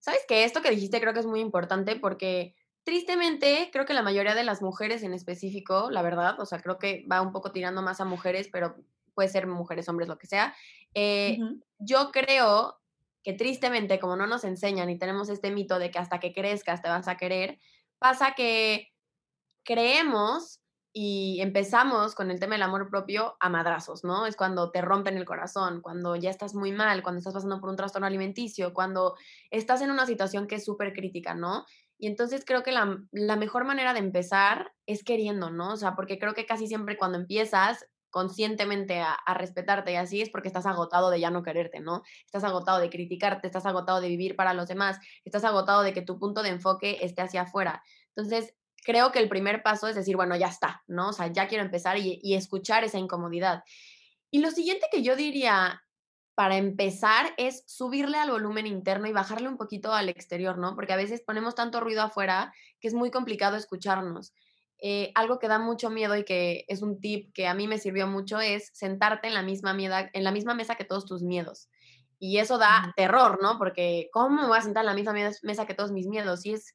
Sabes 0.00 0.20
que 0.28 0.44
esto 0.44 0.60
que 0.60 0.68
dijiste 0.68 1.00
creo 1.00 1.14
que 1.14 1.20
es 1.20 1.26
muy 1.26 1.40
importante 1.40 1.96
porque 1.96 2.54
tristemente 2.84 3.70
creo 3.72 3.86
que 3.86 3.94
la 3.94 4.02
mayoría 4.02 4.34
de 4.34 4.44
las 4.44 4.60
mujeres 4.60 5.02
en 5.02 5.14
específico, 5.14 5.90
la 5.90 6.02
verdad, 6.02 6.38
o 6.38 6.44
sea, 6.44 6.60
creo 6.60 6.78
que 6.78 7.06
va 7.10 7.22
un 7.22 7.32
poco 7.32 7.50
tirando 7.50 7.80
más 7.80 8.02
a 8.02 8.04
mujeres, 8.04 8.50
pero 8.52 8.76
puede 9.14 9.30
ser 9.30 9.46
mujeres, 9.46 9.88
hombres, 9.88 10.10
lo 10.10 10.18
que 10.18 10.26
sea. 10.26 10.54
Eh, 10.92 11.38
yo 11.78 12.10
creo 12.12 12.82
que 13.24 13.32
tristemente, 13.32 13.98
como 13.98 14.16
no 14.16 14.26
nos 14.26 14.44
enseñan 14.44 14.90
y 14.90 14.98
tenemos 14.98 15.30
este 15.30 15.50
mito 15.50 15.78
de 15.78 15.90
que 15.90 15.98
hasta 15.98 16.20
que 16.20 16.34
crezcas 16.34 16.82
te 16.82 16.90
vas 16.90 17.08
a 17.08 17.16
querer, 17.16 17.58
pasa 17.98 18.34
que 18.36 18.91
creemos 19.64 20.62
y 20.94 21.40
empezamos 21.40 22.14
con 22.14 22.30
el 22.30 22.38
tema 22.38 22.54
del 22.54 22.62
amor 22.62 22.90
propio 22.90 23.36
a 23.40 23.48
madrazos, 23.48 24.04
¿no? 24.04 24.26
Es 24.26 24.36
cuando 24.36 24.70
te 24.70 24.82
rompen 24.82 25.16
el 25.16 25.24
corazón, 25.24 25.80
cuando 25.80 26.16
ya 26.16 26.28
estás 26.28 26.54
muy 26.54 26.70
mal, 26.70 27.02
cuando 27.02 27.18
estás 27.18 27.32
pasando 27.32 27.60
por 27.60 27.70
un 27.70 27.76
trastorno 27.76 28.06
alimenticio, 28.06 28.74
cuando 28.74 29.16
estás 29.50 29.80
en 29.80 29.90
una 29.90 30.04
situación 30.06 30.46
que 30.46 30.56
es 30.56 30.64
súper 30.64 30.92
crítica, 30.92 31.34
¿no? 31.34 31.64
Y 31.98 32.08
entonces 32.08 32.44
creo 32.44 32.62
que 32.62 32.72
la, 32.72 33.36
mejor 33.36 33.64
manera 33.64 33.94
de 33.94 34.00
empezar 34.00 34.72
es 34.86 35.02
queriendo, 35.02 35.50
¿no? 35.50 35.72
O 35.72 35.76
sea, 35.76 35.94
porque 35.94 36.18
creo 36.18 36.34
que 36.34 36.46
casi 36.46 36.66
siempre 36.66 36.98
cuando 36.98 37.16
empiezas 37.16 37.86
conscientemente 38.10 39.00
a, 39.00 39.12
a, 39.14 39.32
respetarte 39.32 39.92
y 39.92 39.96
así 39.96 40.20
es 40.20 40.28
porque 40.28 40.48
estás 40.48 40.66
agotado 40.66 41.08
de 41.08 41.20
ya 41.20 41.30
no 41.30 41.42
quererte, 41.42 41.80
¿no? 41.80 42.02
Estás 42.26 42.44
agotado 42.44 42.80
de 42.80 42.90
criticarte, 42.90 43.46
estás 43.46 43.64
agotado 43.64 44.02
de 44.02 44.08
vivir 44.08 44.36
para 44.36 44.52
los 44.52 44.68
demás, 44.68 44.98
estás 45.24 45.44
agotado 45.44 45.82
de 45.82 45.94
que 45.94 46.02
tu 46.02 46.18
punto 46.18 46.42
de 46.42 46.50
enfoque 46.50 46.98
esté 47.00 47.22
hacia 47.22 47.42
afuera. 47.42 47.82
Entonces, 48.14 48.54
creo 48.82 49.12
que 49.12 49.18
el 49.18 49.28
primer 49.28 49.62
paso 49.62 49.88
es 49.88 49.94
decir, 49.94 50.16
bueno, 50.16 50.36
ya 50.36 50.48
está, 50.48 50.82
¿no? 50.86 51.10
O 51.10 51.12
sea, 51.12 51.28
ya 51.28 51.48
quiero 51.48 51.64
empezar 51.64 51.96
y, 51.98 52.34
escuchar 52.34 52.84
esa 52.84 52.98
incomodidad. 52.98 53.62
Y 54.30 54.40
lo 54.40 54.50
siguiente 54.50 54.86
que 54.90 55.02
yo 55.02 55.16
diría 55.16 55.82
para 56.34 56.56
empezar 56.56 57.34
es 57.36 57.62
subirle 57.66 58.18
al 58.18 58.30
volumen 58.30 58.66
interno 58.66 59.06
y 59.06 59.12
bajarle 59.12 59.48
un 59.48 59.58
poquito 59.58 59.92
al 59.92 60.08
exterior, 60.08 60.58
¿no? 60.58 60.74
Porque 60.74 60.92
a 60.92 60.96
veces 60.96 61.22
ponemos 61.24 61.54
tanto 61.54 61.80
ruido 61.80 62.02
afuera 62.02 62.52
que 62.80 62.88
es 62.88 62.94
muy 62.94 63.10
complicado 63.10 63.56
escucharnos. 63.56 64.34
Eh, 64.84 65.12
algo 65.14 65.38
que 65.38 65.46
da 65.46 65.60
mucho 65.60 65.90
miedo 65.90 66.16
y 66.16 66.24
que 66.24 66.64
es 66.66 66.82
un 66.82 66.98
tip 67.00 67.32
que 67.34 67.46
a 67.46 67.54
mí 67.54 67.68
me 67.68 67.78
sirvió 67.78 68.08
mucho 68.08 68.40
es 68.40 68.70
sentarte 68.72 69.28
en 69.28 69.34
la 69.34 69.42
misma, 69.42 69.76
en 69.78 70.24
la 70.24 70.32
misma 70.32 70.54
mesa 70.54 70.74
que 70.74 70.84
todos 70.84 71.04
tus 71.04 71.22
miedos. 71.22 71.68
Y 72.18 72.38
eso 72.38 72.58
da 72.58 72.92
terror, 72.96 73.38
¿no? 73.42 73.58
Porque 73.58 74.08
¿cómo 74.12 74.42
me 74.42 74.48
voy 74.48 74.58
a 74.58 74.62
sentar 74.62 74.82
en 74.82 74.86
la 74.86 74.94
misma 74.94 75.14
mesa 75.42 75.66
que 75.66 75.74
todos 75.74 75.92
mis 75.92 76.08
miedos? 76.08 76.46
Y 76.46 76.54
es 76.54 76.74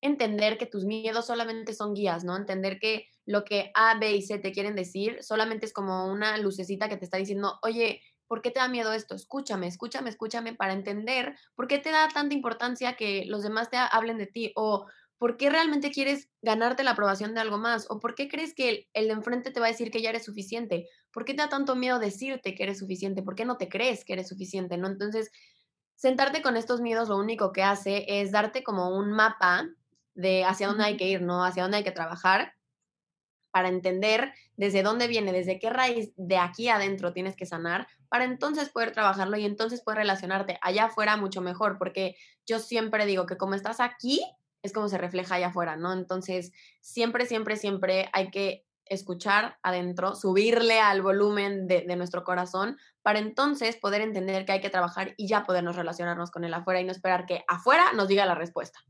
entender 0.00 0.58
que 0.58 0.66
tus 0.66 0.84
miedos 0.84 1.26
solamente 1.26 1.74
son 1.74 1.94
guías, 1.94 2.24
¿no? 2.24 2.36
Entender 2.36 2.78
que 2.78 3.06
lo 3.26 3.44
que 3.44 3.70
A, 3.74 3.98
B 3.98 4.12
y 4.12 4.22
C 4.22 4.38
te 4.38 4.52
quieren 4.52 4.74
decir 4.74 5.22
solamente 5.22 5.66
es 5.66 5.72
como 5.72 6.10
una 6.10 6.38
lucecita 6.38 6.88
que 6.88 6.96
te 6.96 7.04
está 7.04 7.18
diciendo, 7.18 7.58
oye, 7.62 8.02
¿por 8.26 8.42
qué 8.42 8.50
te 8.50 8.60
da 8.60 8.68
miedo 8.68 8.92
esto? 8.92 9.14
Escúchame, 9.14 9.66
escúchame, 9.66 10.08
escúchame 10.08 10.54
para 10.54 10.72
entender 10.72 11.36
por 11.54 11.66
qué 11.66 11.78
te 11.78 11.90
da 11.90 12.08
tanta 12.08 12.34
importancia 12.34 12.94
que 12.94 13.24
los 13.26 13.42
demás 13.42 13.70
te 13.70 13.76
hablen 13.76 14.18
de 14.18 14.26
ti 14.26 14.52
o 14.56 14.86
por 15.18 15.36
qué 15.36 15.50
realmente 15.50 15.90
quieres 15.90 16.30
ganarte 16.40 16.82
la 16.82 16.92
aprobación 16.92 17.34
de 17.34 17.40
algo 17.40 17.58
más 17.58 17.86
o 17.90 18.00
por 18.00 18.14
qué 18.14 18.28
crees 18.28 18.54
que 18.54 18.88
el, 18.94 19.06
de 19.06 19.12
enfrente 19.12 19.50
te 19.50 19.60
va 19.60 19.66
a 19.66 19.70
decir 19.70 19.90
que 19.90 20.00
ya 20.00 20.08
eres 20.08 20.24
suficiente. 20.24 20.88
¿Por 21.12 21.26
qué 21.26 21.34
te 21.34 21.42
da 21.42 21.50
tanto 21.50 21.76
miedo 21.76 21.98
decirte 21.98 22.54
que 22.54 22.62
eres 22.62 22.78
suficiente? 22.78 23.22
¿Por 23.22 23.34
qué 23.34 23.44
no 23.44 23.58
te 23.58 23.68
crees 23.68 24.04
que 24.04 24.14
eres 24.14 24.28
suficiente? 24.28 24.78
¿No? 24.78 24.86
Entonces, 24.86 25.30
sentarte 25.94 26.40
con 26.40 26.56
estos 26.56 26.80
miedos 26.80 27.10
lo 27.10 27.18
único 27.18 27.52
que 27.52 27.62
hace 27.62 28.06
es 28.08 28.32
darte 28.32 28.62
como 28.62 28.96
un 28.96 29.12
mapa 29.12 29.68
de 30.14 30.44
hacia 30.44 30.68
dónde 30.68 30.84
hay 30.84 30.96
que 30.96 31.08
ir, 31.08 31.22
¿no? 31.22 31.44
Hacia 31.44 31.62
dónde 31.62 31.78
hay 31.78 31.84
que 31.84 31.92
trabajar 31.92 32.54
para 33.50 33.68
entender 33.68 34.32
desde 34.56 34.82
dónde 34.82 35.08
viene, 35.08 35.32
desde 35.32 35.58
qué 35.58 35.70
raíz 35.70 36.12
de 36.16 36.36
aquí 36.36 36.68
adentro 36.68 37.12
tienes 37.12 37.36
que 37.36 37.46
sanar, 37.46 37.88
para 38.08 38.24
entonces 38.24 38.68
poder 38.68 38.92
trabajarlo 38.92 39.36
y 39.36 39.44
entonces 39.44 39.82
poder 39.82 39.98
relacionarte 39.98 40.58
allá 40.62 40.86
afuera 40.86 41.16
mucho 41.16 41.40
mejor, 41.40 41.78
porque 41.78 42.16
yo 42.46 42.58
siempre 42.58 43.06
digo 43.06 43.26
que 43.26 43.36
como 43.36 43.54
estás 43.54 43.80
aquí, 43.80 44.20
es 44.62 44.72
como 44.72 44.88
se 44.88 44.98
refleja 44.98 45.36
allá 45.36 45.48
afuera, 45.48 45.76
¿no? 45.76 45.92
Entonces, 45.92 46.52
siempre, 46.80 47.24
siempre, 47.26 47.56
siempre 47.56 48.10
hay 48.12 48.30
que 48.30 48.66
escuchar 48.84 49.56
adentro, 49.62 50.16
subirle 50.16 50.80
al 50.80 51.00
volumen 51.00 51.68
de, 51.68 51.82
de, 51.82 51.96
nuestro 51.96 52.24
corazón, 52.24 52.76
para 53.02 53.20
entonces 53.20 53.76
poder 53.76 54.00
entender 54.00 54.44
que 54.44 54.52
hay 54.52 54.60
que 54.60 54.68
trabajar 54.68 55.14
y 55.16 55.28
ya 55.28 55.44
podernos 55.44 55.76
relacionarnos 55.76 56.30
con 56.32 56.44
el 56.44 56.52
afuera 56.52 56.80
y 56.80 56.84
no 56.84 56.92
esperar 56.92 57.24
que 57.24 57.44
afuera 57.48 57.92
nos 57.92 58.08
diga 58.08 58.26
la 58.26 58.34
respuesta. 58.34 58.80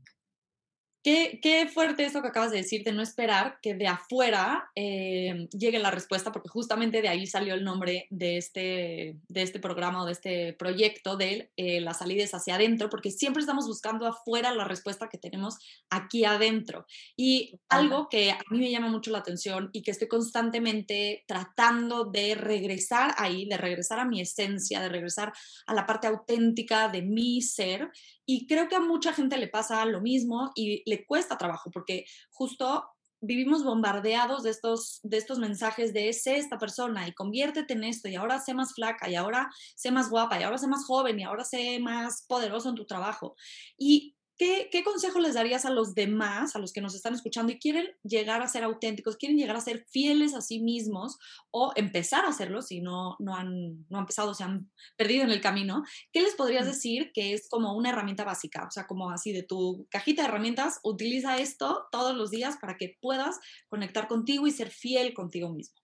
Qué, 1.03 1.67
fuerte 1.73 2.05
eso 2.05 2.21
que 2.21 2.27
acabas 2.27 2.51
de 2.51 2.57
decir, 2.57 2.83
de 2.83 2.91
no 2.91 3.01
esperar 3.01 3.57
que 3.63 3.73
de 3.73 3.87
afuera 3.87 4.69
eh, 4.75 5.47
llegue 5.51 5.79
la 5.79 5.89
respuesta, 5.89 6.31
porque 6.31 6.49
justamente 6.49 7.01
de 7.01 7.09
ahí 7.09 7.25
salió 7.25 7.55
el 7.55 7.63
nombre 7.63 8.05
de 8.11 8.37
este, 8.37 9.17
de 9.27 9.41
este 9.41 9.59
programa 9.59 10.03
o 10.03 10.05
de 10.05 10.11
este 10.11 10.53
proyecto 10.53 11.17
de 11.17 11.51
eh, 11.57 11.81
las 11.81 11.99
salidas 11.99 12.35
hacia 12.35 12.53
adentro, 12.53 12.89
porque 12.89 13.09
siempre 13.09 13.41
estamos 13.41 13.65
buscando 13.65 14.05
afuera 14.05 14.53
la 14.53 14.65
respuesta 14.65 15.09
que 15.09 15.17
tenemos 15.17 15.57
aquí 15.89 16.23
adentro. 16.23 16.85
Y 17.17 17.59
algo 17.67 18.07
que 18.07 18.29
a 18.29 18.39
mí 18.51 18.59
me 18.59 18.69
llama 18.69 18.89
mucho 18.89 19.09
la 19.09 19.19
atención 19.19 19.71
y 19.73 19.81
que 19.81 19.91
estoy 19.91 20.07
constantemente 20.07 21.23
tratando 21.27 22.05
de 22.05 22.35
regresar 22.35 23.15
ahí, 23.17 23.47
de 23.47 23.57
regresar 23.57 23.99
a 23.99 24.05
mi 24.05 24.21
esencia, 24.21 24.79
de 24.81 24.89
regresar 24.89 25.33
a 25.65 25.73
la 25.73 25.87
parte 25.87 26.05
auténtica 26.05 26.89
de 26.89 27.01
mi 27.01 27.41
ser, 27.41 27.89
y 28.33 28.47
creo 28.47 28.69
que 28.69 28.75
a 28.75 28.79
mucha 28.79 29.11
gente 29.11 29.37
le 29.37 29.49
pasa 29.49 29.83
lo 29.83 29.99
mismo 29.99 30.51
y 30.55 30.89
le 30.89 31.05
cuesta 31.05 31.37
trabajo 31.37 31.69
porque 31.69 32.05
justo 32.29 32.85
vivimos 33.19 33.65
bombardeados 33.65 34.43
de 34.43 34.51
estos, 34.51 35.01
de 35.03 35.17
estos 35.17 35.37
mensajes 35.37 35.91
de 35.93 36.13
sé 36.13 36.37
esta 36.37 36.57
persona 36.57 37.05
y 37.09 37.13
conviértete 37.13 37.73
en 37.73 37.83
esto 37.83 38.07
y 38.07 38.15
ahora 38.15 38.39
sé 38.39 38.53
más 38.53 38.73
flaca 38.73 39.09
y 39.09 39.15
ahora 39.15 39.49
sé 39.75 39.91
más 39.91 40.09
guapa 40.09 40.39
y 40.39 40.43
ahora 40.43 40.57
sé 40.57 40.67
más 40.67 40.85
joven 40.85 41.19
y 41.19 41.23
ahora 41.23 41.43
sé 41.43 41.77
más 41.81 42.25
poderoso 42.25 42.69
en 42.69 42.75
tu 42.75 42.85
trabajo. 42.85 43.35
Y 43.77 44.15
¿Qué, 44.41 44.83
consejo 44.83 45.19
les 45.19 45.35
darías 45.35 45.65
a 45.65 45.69
los 45.69 45.93
demás, 45.93 46.55
a 46.55 46.59
los 46.59 46.73
que 46.73 46.81
nos 46.81 46.95
están 46.95 47.13
escuchando 47.13 47.51
y 47.51 47.59
quieren 47.59 47.85
llegar 48.01 48.41
a 48.41 48.47
ser 48.47 48.63
auténticos, 48.63 49.15
quieren 49.15 49.37
llegar 49.37 49.55
a 49.55 49.61
ser 49.61 49.85
fieles 49.91 50.33
a 50.33 50.41
sí 50.41 50.59
mismos 50.59 51.19
o 51.51 51.73
empezar 51.75 52.25
a 52.25 52.29
hacerlo 52.29 52.63
si 52.63 52.81
no, 52.81 53.17
no, 53.19 53.35
han, 53.35 53.85
no 53.87 53.99
han 53.99 54.01
empezado, 54.01 54.33
se 54.33 54.43
han 54.43 54.71
perdido 54.97 55.25
en 55.25 55.29
el 55.29 55.41
camino? 55.41 55.83
¿Qué 56.11 56.21
les 56.21 56.33
podrías 56.33 56.65
decir 56.65 57.11
que 57.13 57.33
es 57.33 57.47
como 57.49 57.75
una 57.75 57.91
herramienta 57.91 58.23
básica? 58.23 58.65
O 58.67 58.71
sea, 58.71 58.87
como 58.87 59.11
así 59.11 59.31
de 59.31 59.43
tu 59.43 59.85
cajita 59.91 60.23
de 60.23 60.29
herramientas, 60.29 60.79
utiliza 60.81 61.37
esto 61.37 61.85
todos 61.91 62.15
los 62.15 62.31
días 62.31 62.57
para 62.59 62.77
que 62.77 62.97
puedas 62.99 63.39
conectar 63.67 64.07
contigo 64.07 64.47
y 64.47 64.51
ser 64.51 64.71
fiel 64.71 65.13
contigo 65.13 65.53
mismo. 65.53 65.79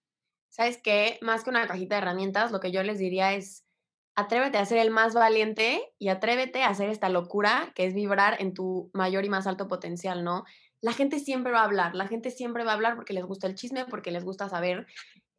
¿Sabes 0.50 0.80
qué? 0.82 1.20
Más 1.22 1.44
que 1.44 1.52
una 1.52 1.68
cajita 1.68 1.94
de 1.94 2.02
herramientas, 2.02 2.52
lo 2.52 2.60
que 2.60 2.72
yo 2.72 2.82
les 2.82 2.98
diría 2.98 3.36
es 3.36 3.67
atrévete 4.18 4.58
a 4.58 4.66
ser 4.66 4.80
el 4.80 4.90
más 4.90 5.14
valiente 5.14 5.94
y 6.00 6.10
atrévete 6.10 6.64
a 6.64 6.70
hacer 6.70 6.90
esta 6.90 7.08
locura 7.08 7.72
que 7.76 7.86
es 7.86 7.94
vibrar 7.94 8.42
en 8.42 8.56
tu 8.56 8.90
mayor 8.92 9.24
y 9.26 9.30
más 9.30 9.46
alto 9.46 9.68
potencial, 9.68 10.24
¿no? 10.24 10.44
La 10.82 10.92
gente 10.92 11.20
siempre 11.20 11.52
va 11.52 11.62
a 11.62 11.66
hablar, 11.66 11.94
la 11.94 12.08
gente 12.08 12.32
siempre 12.32 12.64
va 12.64 12.72
a 12.72 12.74
hablar 12.74 12.96
porque 12.96 13.14
les 13.14 13.24
gusta 13.24 13.46
el 13.46 13.54
chisme, 13.54 13.86
porque 13.86 14.10
les 14.10 14.26
gusta 14.26 14.50
saber. 14.50 14.88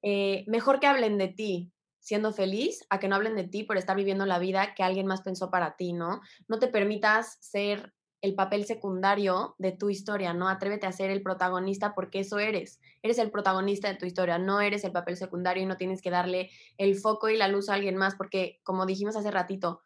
Eh, 0.03 0.45
mejor 0.47 0.79
que 0.79 0.87
hablen 0.87 1.19
de 1.19 1.27
ti 1.27 1.73
siendo 1.99 2.33
feliz 2.33 2.87
a 2.88 3.01
que 3.01 3.09
no 3.09 3.17
hablen 3.17 3.35
de 3.35 3.49
ti 3.49 3.64
por 3.64 3.79
estar 3.79 3.97
viviendo 3.97 4.27
la 4.27 4.38
vida 4.38 4.75
que 4.77 4.85
alguien 4.85 5.07
más 5.07 5.23
pensó 5.23 5.51
para 5.51 5.75
ti, 5.75 5.93
¿no? 5.93 6.21
No 6.47 6.61
te 6.61 6.69
permitas 6.69 7.37
ser 7.41 7.93
el 8.20 8.35
papel 8.35 8.64
secundario 8.64 9.54
de 9.59 9.72
tu 9.72 9.90
historia, 9.90 10.35
¿no? 10.35 10.48
Atrévete 10.48 10.87
a 10.87 10.92
ser 10.92 11.11
el 11.11 11.22
protagonista 11.22 11.94
porque 11.94 12.20
eso 12.20 12.38
eres. 12.38 12.81
Eres 13.02 13.18
el 13.18 13.31
protagonista 13.31 13.88
de 13.88 13.94
tu 13.94 14.07
historia, 14.07 14.38
no 14.38 14.61
eres 14.61 14.85
el 14.85 14.92
papel 14.92 15.16
secundario 15.16 15.62
y 15.62 15.66
no 15.66 15.76
tienes 15.76 16.02
que 16.02 16.11
darle 16.11 16.50
el 16.76 16.96
foco 16.96 17.28
y 17.28 17.37
la 17.37 17.48
luz 17.48 17.68
a 17.68 17.74
alguien 17.74 17.96
más 17.96 18.16
porque, 18.16 18.61
como 18.64 18.87
dijimos 18.87 19.16
hace 19.16 19.31
ratito, 19.31 19.83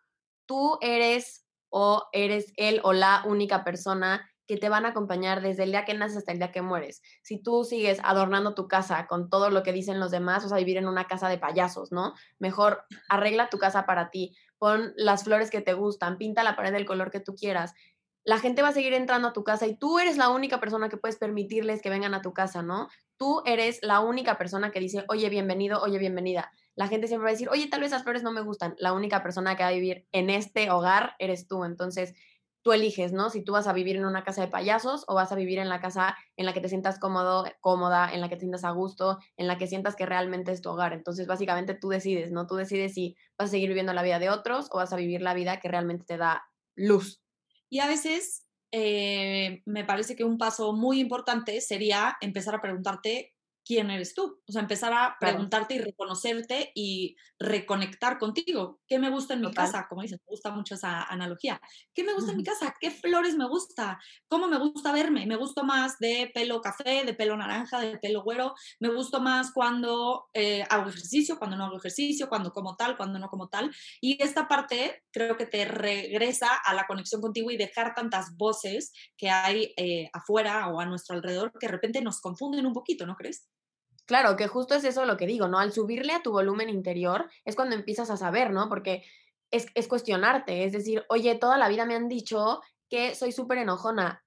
tú 0.46 0.78
eres 0.80 1.46
o 1.68 2.04
eres 2.12 2.52
él 2.56 2.80
o 2.84 2.92
la 2.92 3.22
única 3.26 3.64
persona 3.64 4.28
que 4.46 4.56
te 4.56 4.68
van 4.68 4.84
a 4.84 4.90
acompañar 4.90 5.40
desde 5.40 5.62
el 5.62 5.70
día 5.70 5.84
que 5.84 5.94
naces 5.94 6.18
hasta 6.18 6.32
el 6.32 6.38
día 6.38 6.52
que 6.52 6.62
mueres. 6.62 7.00
Si 7.22 7.38
tú 7.38 7.64
sigues 7.64 7.98
adornando 8.02 8.54
tu 8.54 8.68
casa 8.68 9.06
con 9.06 9.30
todo 9.30 9.50
lo 9.50 9.62
que 9.62 9.72
dicen 9.72 10.00
los 10.00 10.10
demás, 10.10 10.42
vas 10.42 10.52
a 10.52 10.56
vivir 10.56 10.76
en 10.76 10.88
una 10.88 11.06
casa 11.06 11.28
de 11.28 11.38
payasos, 11.38 11.92
¿no? 11.92 12.14
Mejor 12.38 12.84
arregla 13.08 13.48
tu 13.48 13.58
casa 13.58 13.86
para 13.86 14.10
ti, 14.10 14.36
pon 14.58 14.92
las 14.96 15.24
flores 15.24 15.50
que 15.50 15.60
te 15.60 15.72
gustan, 15.72 16.18
pinta 16.18 16.42
la 16.42 16.56
pared 16.56 16.72
del 16.72 16.86
color 16.86 17.10
que 17.10 17.20
tú 17.20 17.34
quieras. 17.34 17.72
La 18.24 18.38
gente 18.38 18.62
va 18.62 18.68
a 18.68 18.72
seguir 18.72 18.92
entrando 18.92 19.28
a 19.28 19.32
tu 19.32 19.42
casa 19.42 19.66
y 19.66 19.76
tú 19.76 19.98
eres 19.98 20.16
la 20.16 20.28
única 20.28 20.60
persona 20.60 20.88
que 20.88 20.96
puedes 20.96 21.16
permitirles 21.16 21.82
que 21.82 21.90
vengan 21.90 22.14
a 22.14 22.22
tu 22.22 22.32
casa, 22.32 22.62
¿no? 22.62 22.88
Tú 23.16 23.42
eres 23.46 23.80
la 23.82 24.00
única 24.00 24.38
persona 24.38 24.70
que 24.70 24.78
dice, 24.78 25.04
oye, 25.08 25.28
bienvenido, 25.28 25.80
oye, 25.82 25.98
bienvenida. 25.98 26.52
La 26.76 26.88
gente 26.88 27.08
siempre 27.08 27.24
va 27.24 27.30
a 27.30 27.32
decir, 27.32 27.48
oye, 27.48 27.68
tal 27.68 27.80
vez 27.80 27.90
las 27.90 28.04
flores 28.04 28.22
no 28.22 28.30
me 28.30 28.40
gustan. 28.40 28.74
La 28.78 28.92
única 28.92 29.22
persona 29.22 29.56
que 29.56 29.64
va 29.64 29.70
a 29.70 29.72
vivir 29.72 30.06
en 30.12 30.30
este 30.30 30.70
hogar 30.70 31.14
eres 31.18 31.48
tú. 31.48 31.64
Entonces, 31.64 32.14
tú 32.62 32.72
eliges, 32.72 33.12
¿no? 33.12 33.28
Si 33.28 33.42
tú 33.42 33.52
vas 33.52 33.66
a 33.66 33.72
vivir 33.72 33.96
en 33.96 34.04
una 34.04 34.22
casa 34.24 34.42
de 34.42 34.48
payasos 34.48 35.04
o 35.08 35.14
vas 35.14 35.32
a 35.32 35.34
vivir 35.34 35.58
en 35.58 35.68
la 35.68 35.80
casa 35.80 36.16
en 36.36 36.46
la 36.46 36.52
que 36.52 36.60
te 36.60 36.68
sientas 36.68 36.98
cómodo, 36.98 37.44
cómoda, 37.60 38.12
en 38.12 38.20
la 38.20 38.28
que 38.28 38.36
te 38.36 38.40
sientas 38.40 38.64
a 38.64 38.70
gusto, 38.70 39.18
en 39.36 39.48
la 39.48 39.58
que 39.58 39.66
sientas 39.66 39.96
que 39.96 40.06
realmente 40.06 40.52
es 40.52 40.62
tu 40.62 40.70
hogar. 40.70 40.92
Entonces, 40.92 41.26
básicamente 41.26 41.74
tú 41.74 41.88
decides, 41.88 42.30
¿no? 42.30 42.46
Tú 42.46 42.54
decides 42.54 42.94
si 42.94 43.16
vas 43.36 43.48
a 43.48 43.50
seguir 43.50 43.68
viviendo 43.68 43.92
la 43.92 44.02
vida 44.02 44.18
de 44.18 44.30
otros 44.30 44.68
o 44.70 44.76
vas 44.76 44.92
a 44.92 44.96
vivir 44.96 45.22
la 45.22 45.34
vida 45.34 45.58
que 45.58 45.68
realmente 45.68 46.04
te 46.04 46.16
da 46.16 46.44
luz. 46.76 47.21
Y 47.72 47.80
a 47.80 47.86
veces 47.86 48.46
eh, 48.70 49.62
me 49.64 49.86
parece 49.86 50.14
que 50.14 50.24
un 50.24 50.36
paso 50.36 50.74
muy 50.74 51.00
importante 51.00 51.58
sería 51.62 52.18
empezar 52.20 52.54
a 52.54 52.60
preguntarte 52.60 53.32
quién 53.64 53.90
eres 53.90 54.14
tú. 54.14 54.40
O 54.46 54.52
sea, 54.52 54.62
empezar 54.62 54.92
a 54.92 55.16
preguntarte 55.18 55.74
y 55.74 55.78
reconocerte 55.78 56.72
y 56.74 57.16
reconectar 57.38 58.18
contigo. 58.18 58.80
¿Qué 58.86 58.98
me 58.98 59.10
gusta 59.10 59.34
en 59.34 59.40
mi 59.40 59.52
casa? 59.52 59.86
Como 59.88 60.02
dices, 60.02 60.20
me 60.26 60.30
gusta 60.30 60.50
mucho 60.50 60.74
esa 60.74 61.02
analogía. 61.02 61.60
¿Qué 61.94 62.04
me 62.04 62.14
gusta 62.14 62.32
en 62.32 62.36
mi 62.38 62.44
casa? 62.44 62.74
¿Qué 62.80 62.90
flores 62.90 63.36
me 63.36 63.48
gusta? 63.48 63.98
¿Cómo 64.28 64.48
me 64.48 64.58
gusta 64.58 64.92
verme? 64.92 65.26
¿Me 65.26 65.36
gusto 65.36 65.64
más 65.64 65.98
de 65.98 66.30
pelo 66.34 66.60
café, 66.60 67.04
de 67.04 67.14
pelo 67.14 67.36
naranja, 67.36 67.80
de 67.80 67.98
pelo 67.98 68.22
güero? 68.22 68.54
¿Me 68.80 68.88
gusto 68.88 69.20
más 69.20 69.52
cuando 69.52 70.26
eh, 70.34 70.64
hago 70.68 70.88
ejercicio, 70.88 71.38
cuando 71.38 71.56
no 71.56 71.64
hago 71.64 71.76
ejercicio, 71.78 72.28
cuando 72.28 72.52
como 72.52 72.76
tal, 72.76 72.96
cuando 72.96 73.18
no 73.18 73.28
como 73.28 73.48
tal? 73.48 73.74
Y 74.00 74.22
esta 74.22 74.48
parte 74.48 75.02
creo 75.12 75.36
que 75.36 75.46
te 75.46 75.64
regresa 75.64 76.54
a 76.54 76.74
la 76.74 76.86
conexión 76.86 77.20
contigo 77.20 77.50
y 77.50 77.56
dejar 77.56 77.94
tantas 77.94 78.36
voces 78.36 78.92
que 79.16 79.30
hay 79.30 79.72
eh, 79.76 80.08
afuera 80.12 80.68
o 80.68 80.80
a 80.80 80.86
nuestro 80.86 81.16
alrededor 81.16 81.52
que 81.58 81.66
de 81.66 81.72
repente 81.72 82.02
nos 82.02 82.20
confunden 82.20 82.66
un 82.66 82.72
poquito, 82.72 83.06
¿no 83.06 83.16
crees? 83.16 83.48
Claro, 84.12 84.36
que 84.36 84.46
justo 84.46 84.74
es 84.74 84.84
eso 84.84 85.06
lo 85.06 85.16
que 85.16 85.26
digo, 85.26 85.48
¿no? 85.48 85.58
Al 85.58 85.72
subirle 85.72 86.12
a 86.12 86.22
tu 86.22 86.32
volumen 86.32 86.68
interior 86.68 87.30
es 87.46 87.56
cuando 87.56 87.74
empiezas 87.74 88.10
a 88.10 88.18
saber, 88.18 88.50
¿no? 88.50 88.68
Porque 88.68 89.04
es, 89.50 89.68
es 89.74 89.88
cuestionarte, 89.88 90.64
es 90.64 90.72
decir, 90.72 91.06
oye, 91.08 91.34
toda 91.36 91.56
la 91.56 91.66
vida 91.70 91.86
me 91.86 91.94
han 91.94 92.08
dicho 92.08 92.60
que 92.90 93.14
soy 93.14 93.32
súper 93.32 93.56
enojona. 93.56 94.22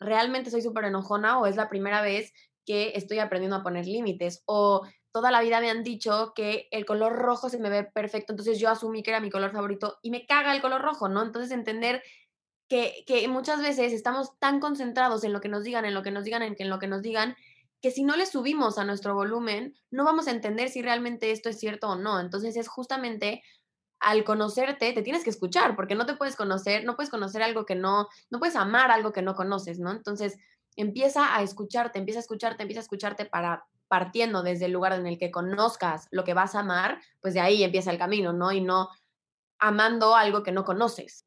¿Realmente 0.00 0.50
soy 0.50 0.62
súper 0.62 0.86
enojona 0.86 1.38
o 1.38 1.44
es 1.44 1.56
la 1.56 1.68
primera 1.68 2.00
vez 2.00 2.32
que 2.64 2.92
estoy 2.94 3.18
aprendiendo 3.18 3.56
a 3.56 3.62
poner 3.62 3.84
límites? 3.84 4.42
O 4.46 4.86
toda 5.12 5.30
la 5.30 5.42
vida 5.42 5.60
me 5.60 5.68
han 5.68 5.84
dicho 5.84 6.32
que 6.34 6.68
el 6.70 6.86
color 6.86 7.12
rojo 7.12 7.50
se 7.50 7.58
me 7.58 7.68
ve 7.68 7.84
perfecto, 7.84 8.32
entonces 8.32 8.58
yo 8.58 8.70
asumí 8.70 9.02
que 9.02 9.10
era 9.10 9.20
mi 9.20 9.28
color 9.28 9.52
favorito 9.52 9.98
y 10.00 10.12
me 10.12 10.24
caga 10.24 10.54
el 10.54 10.62
color 10.62 10.80
rojo, 10.80 11.10
¿no? 11.10 11.22
Entonces 11.22 11.50
entender 11.50 12.02
que, 12.68 13.26
muchas 13.28 13.60
veces 13.60 13.92
estamos 13.92 14.38
tan 14.38 14.60
concentrados 14.60 15.24
en 15.24 15.34
lo 15.34 15.42
que 15.42 15.50
nos 15.50 15.62
digan, 15.62 15.84
en 15.84 15.92
lo 15.92 16.02
que 16.02 16.10
nos 16.10 16.24
digan, 16.24 16.42
en 16.42 16.70
lo 16.70 16.78
que 16.78 16.86
nos 16.86 17.02
digan, 17.02 17.36
que 17.80 17.90
si 17.90 18.02
no 18.02 18.16
le 18.16 18.26
subimos 18.26 18.78
a 18.78 18.84
nuestro 18.84 19.14
volumen, 19.14 19.74
no 19.90 20.04
vamos 20.04 20.26
a 20.28 20.30
entender 20.30 20.68
si 20.68 20.82
realmente 20.82 21.30
esto 21.30 21.48
es 21.48 21.58
cierto 21.58 21.88
o 21.88 21.96
no. 21.96 22.20
Entonces 22.20 22.56
es 22.56 22.68
justamente 22.68 23.42
al 24.00 24.24
conocerte, 24.24 24.92
te 24.92 25.02
tienes 25.02 25.24
que 25.24 25.30
escuchar, 25.30 25.74
porque 25.74 25.94
no 25.94 26.06
te 26.06 26.16
puedes 26.16 26.36
conocer, 26.36 26.84
no 26.84 26.96
puedes 26.96 27.10
conocer 27.10 27.42
algo 27.42 27.64
que 27.64 27.74
no, 27.74 28.08
no 28.30 28.38
puedes 28.38 28.56
amar 28.56 28.90
algo 28.90 29.12
que 29.12 29.22
no 29.22 29.34
conoces, 29.34 29.78
¿no? 29.78 29.90
Entonces 29.90 30.36
empieza 30.76 31.34
a 31.36 31.42
escucharte, 31.42 31.98
empieza 31.98 32.20
a 32.20 32.22
escucharte, 32.22 32.62
empieza 32.62 32.80
a 32.80 32.82
escucharte 32.82 33.24
para 33.24 33.64
partiendo 33.88 34.42
desde 34.42 34.66
el 34.66 34.72
lugar 34.72 34.92
en 34.92 35.06
el 35.06 35.18
que 35.18 35.30
conozcas 35.30 36.08
lo 36.10 36.24
que 36.24 36.34
vas 36.34 36.54
a 36.54 36.60
amar, 36.60 37.00
pues 37.20 37.34
de 37.34 37.40
ahí 37.40 37.62
empieza 37.62 37.90
el 37.90 37.98
camino, 37.98 38.32
¿no? 38.32 38.52
Y 38.52 38.60
no 38.60 38.88
amando 39.58 40.14
algo 40.14 40.42
que 40.42 40.52
no 40.52 40.64
conoces. 40.64 41.24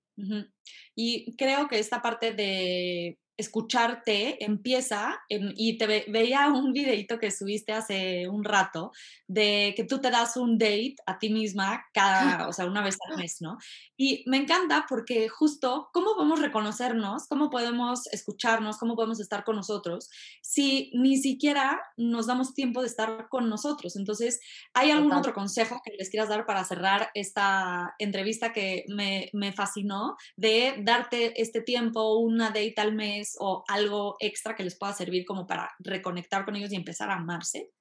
Y 0.93 1.35
creo 1.38 1.69
que 1.69 1.79
esta 1.79 2.01
parte 2.01 2.33
de 2.33 3.17
escucharte 3.39 4.43
empieza, 4.43 5.21
y 5.30 5.78
te 5.78 6.06
veía 6.08 6.47
un 6.49 6.73
videito 6.73 7.19
que 7.19 7.32
subiste 7.32 7.71
hace 7.71 8.28
un 8.28 8.43
rato, 8.43 8.91
de 9.28 9.73
que 9.75 9.86
tú 9.86 9.99
te 9.99 10.12
das 10.12 10.36
un 10.36 10.58
date 10.58 10.95
a 11.06 11.17
ti 11.17 11.30
misma 11.30 11.86
cada, 11.93 12.47
o 12.49 12.54
sea, 12.54 12.65
una 12.65 12.84
vez 12.84 12.97
al 13.08 13.17
mes, 13.17 13.38
¿no? 13.39 13.58
Y 13.95 14.23
me 14.28 14.38
encanta 14.38 14.86
porque 14.89 15.30
justo, 15.30 15.89
¿cómo 15.93 16.15
podemos 16.15 16.41
reconocernos? 16.41 17.28
¿Cómo 17.28 17.49
podemos 17.49 18.08
escucharnos? 18.08 18.78
¿Cómo 18.78 18.95
podemos 18.95 19.19
estar 19.19 19.43
con 19.43 19.56
nosotros? 19.56 20.10
Si 20.41 20.91
ni 20.93 21.17
siquiera 21.17 21.80
nos 21.97 22.28
damos 22.28 22.54
tiempo 22.54 22.82
de 22.82 22.88
estar 22.88 23.28
con 23.30 23.49
nosotros. 23.49 23.95
Entonces, 23.95 24.39
¿hay 24.73 24.91
algún 24.91 25.13
otro 25.13 25.34
consejo 25.34 25.82
que 25.84 25.93
les 25.97 26.10
quieras 26.10 26.30
dar 26.30 26.45
para 26.45 26.63
cerrar 26.65 27.10
esta 27.13 27.95
entrevista 27.99 28.52
que 28.52 28.86
me, 28.89 29.30
me 29.34 29.54
fascinó 29.54 30.17
de 30.36 30.75
darte 30.84 31.41
este 31.41 31.62
tiempo, 31.62 32.17
una 32.17 32.47
date 32.47 32.75
al 32.78 32.93
mes? 32.93 33.28
O 33.39 33.63
algo 33.67 34.15
extra 34.19 34.55
que 34.55 34.63
les 34.63 34.77
pueda 34.77 34.93
servir 34.93 35.25
como 35.25 35.47
para 35.47 35.71
reconectar 35.79 36.45
con 36.45 36.55
ellos 36.55 36.71
y 36.71 36.75
empezar 36.75 37.09
a 37.09 37.15
amarse? 37.15 37.71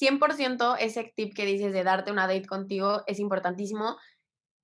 100% 0.00 0.76
ese 0.80 1.12
tip 1.14 1.34
que 1.34 1.46
dices 1.46 1.72
de 1.72 1.84
darte 1.84 2.10
una 2.10 2.26
date 2.26 2.46
contigo 2.46 3.02
es 3.06 3.18
importantísimo. 3.18 3.96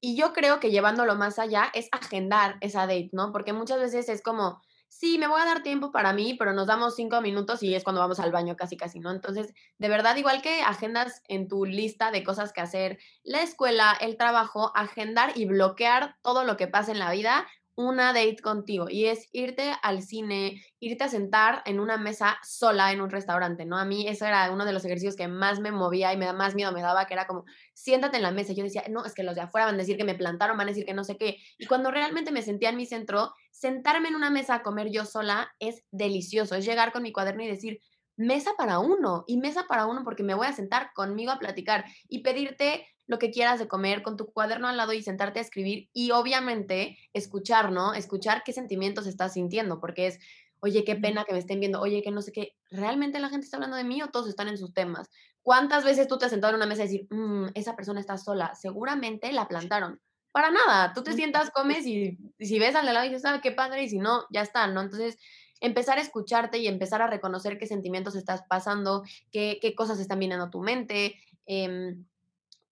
Y 0.01 0.17
yo 0.17 0.33
creo 0.33 0.61
que 0.61 0.71
llevándolo 0.71 1.17
más 1.17 1.39
allá 1.39 1.71
es 1.75 1.89
agendar 1.93 2.57
esa 2.61 2.83
date, 2.83 3.11
¿no? 3.13 3.33
Porque 3.33 3.53
muchas 3.53 3.81
veces 3.81 4.09
es 4.09 4.23
como, 4.23 4.61
sí, 4.89 5.19
me 5.19 5.29
voy 5.29 5.41
a 5.41 5.45
dar 5.45 5.63
tiempo 5.63 5.93
para 5.93 6.13
mí, 6.13 6.35
pero 6.39 6.53
nos 6.53 6.67
damos 6.67 6.97
cinco 6.97 7.21
minutos 7.21 7.63
y 7.63 7.75
es 7.75 7.85
cuando 7.85 8.01
vamos 8.01 8.21
al 8.21 8.33
baño 8.33 8.57
casi, 8.57 8.77
casi, 8.77 9.01
¿no? 9.01 9.11
Entonces, 9.11 9.53
de 9.79 9.89
verdad, 9.89 10.17
igual 10.17 10.41
que 10.41 10.63
agendas 10.63 11.23
en 11.29 11.49
tu 11.49 11.65
lista 11.65 12.11
de 12.11 12.25
cosas 12.25 12.53
que 12.53 12.61
hacer, 12.61 12.99
la 13.23 13.43
escuela, 13.43 13.97
el 14.01 14.17
trabajo, 14.17 14.73
agendar 14.75 15.33
y 15.37 15.47
bloquear 15.47 16.17
todo 16.23 16.45
lo 16.45 16.57
que 16.57 16.69
pasa 16.69 16.93
en 16.93 16.99
la 16.99 17.11
vida, 17.11 17.47
una 17.79 18.13
date 18.13 18.39
contigo 18.43 18.87
y 18.91 19.07
es 19.07 19.29
irte 19.31 19.73
al 19.85 20.03
cine, 20.03 20.61
irte 20.81 21.05
a 21.05 21.09
sentar 21.09 21.63
en 21.65 21.79
una 21.79 21.97
mesa 21.97 22.37
sola 22.43 22.91
en 22.91 23.01
un 23.01 23.09
restaurante, 23.09 23.67
¿no? 23.67 23.79
A 23.79 23.85
mí 23.85 24.09
eso 24.09 24.27
era 24.27 24.51
uno 24.51 24.65
de 24.65 24.73
los 24.73 24.85
ejercicios 24.85 25.15
que 25.15 25.29
más 25.29 25.61
me 25.61 25.71
movía 25.71 26.13
y 26.13 26.17
me 26.17 26.27
da 26.27 26.33
más 26.33 26.57
miedo 26.57 26.73
me 26.73 26.83
daba, 26.83 27.07
que 27.07 27.15
era 27.15 27.29
como, 27.29 27.45
siéntate 27.75 28.17
en 28.17 28.25
la 28.25 28.33
mesa. 28.33 28.53
Yo 28.53 28.65
decía, 28.65 28.83
no, 28.91 29.05
es 29.05 29.15
que 29.15 29.23
los 29.23 29.37
de 29.37 29.43
afuera 29.43 29.67
van 29.67 29.77
a 29.77 29.79
decir 29.79 29.97
que 29.97 30.03
me 30.03 30.17
plantaron, 30.17 30.57
van 30.57 30.67
a 30.67 30.71
decir 30.73 30.85
que 30.85 30.93
no 30.93 31.05
sé 31.05 31.17
qué. 31.17 31.37
Y 31.57 31.67
cuando 31.67 31.93
realmente 31.93 32.33
me 32.33 32.43
sentía 32.43 32.71
en 32.71 32.77
mi 32.77 32.85
centro, 32.85 33.33
sentarme 33.53 34.09
en 34.09 34.17
una 34.17 34.31
mesa 34.31 34.57
a 34.57 34.63
comer 34.65 34.91
yo 34.91 35.05
sola 35.05 35.55
es 35.61 35.85
delicioso, 35.93 36.57
es 36.57 36.65
llegar 36.65 36.91
con 36.91 37.05
mi 37.05 37.13
cuaderno 37.13 37.45
y 37.45 37.47
decir, 37.47 37.81
mesa 38.17 38.51
para 38.59 38.81
uno 38.81 39.23
y 39.29 39.37
mesa 39.37 39.67
para 39.69 39.87
uno 39.87 40.03
porque 40.03 40.25
me 40.25 40.35
voy 40.35 40.49
a 40.49 40.53
sentar 40.53 40.91
conmigo 40.95 41.31
a 41.31 41.39
platicar 41.39 41.85
y 42.09 42.25
pedirte 42.25 42.89
lo 43.09 43.19
que 43.19 43.31
quieras 43.31 43.59
de 43.59 43.67
comer 43.67 44.03
con 44.03 44.17
tu 44.17 44.27
cuaderno 44.27 44.69
al 44.69 44.77
lado 44.77 44.93
y 44.93 45.03
sentarte 45.03 45.41
a 45.41 45.43
escribir 45.43 45.89
y 45.93 46.13
obviamente 46.13 46.99
escuchar, 47.15 47.73
¿no? 47.73 47.95
Escuchar 47.95 48.43
qué 48.45 48.53
sentimientos 48.53 49.07
estás 49.07 49.33
sintiendo 49.33 49.81
porque 49.81 50.07
es, 50.07 50.21
oye, 50.61 50.85
qué 50.85 50.95
pena 50.95 51.25
que 51.25 51.33
me 51.33 51.39
estén 51.39 51.59
viendo, 51.59 51.81
oye, 51.81 52.03
que 52.03 52.11
no 52.11 52.21
sé 52.21 52.33
qué, 52.33 52.53
¿realmente 52.71 53.19
la 53.19 53.31
gente 53.31 53.47
está 53.47 53.57
hablando 53.57 53.79
de 53.79 53.85
mí 53.85 54.03
o 54.03 54.09
todos 54.09 54.29
están 54.29 54.49
en 54.49 54.59
sus 54.59 54.75
temas? 54.75 55.09
¿Cuántas 55.43 55.85
veces 55.85 56.07
tú 56.07 56.19
te 56.19 56.27
has 56.27 56.31
sentado 56.31 56.51
en 56.51 56.57
una 56.57 56.67
mesa 56.67 56.83
y 56.83 56.87
decir, 56.87 57.07
mm, 57.11 57.49
esa 57.55 57.75
persona 57.75 57.99
está 57.99 58.19
sola? 58.19 58.55
Seguramente 58.55 59.33
la 59.33 59.49
plantaron. 59.49 60.01
Para 60.31 60.51
nada, 60.51 60.93
tú 60.93 61.03
te 61.03 61.15
sientas, 61.15 61.51
comes 61.51 61.87
y, 61.87 62.19
si 62.39 62.59
ves 62.59 62.75
al 62.75 62.85
de 62.85 62.93
lado 62.93 63.07
y 63.07 63.09
dices, 63.09 63.25
ah, 63.25 63.41
qué 63.43 63.53
padre, 63.53 63.85
y 63.85 63.89
si 63.89 63.99
no, 63.99 64.27
ya 64.31 64.43
está, 64.43 64.67
¿no? 64.67 64.83
Entonces, 64.83 65.17
empezar 65.61 65.97
a 65.97 66.03
escucharte 66.03 66.59
y 66.59 66.69
empezar 66.69 67.01
a 67.01 67.07
reconocer 67.07 67.59
qué 67.59 67.67
sentimientos 67.67 68.15
estás 68.15 68.43
pasando, 68.49 69.03
qué, 69.33 69.59
qué 69.63 69.75
cosas 69.75 69.99
están 69.99 70.19
viniendo 70.19 70.45
a 70.45 70.51
tu 70.51 70.61
mente, 70.61 71.17
em, 71.47 72.05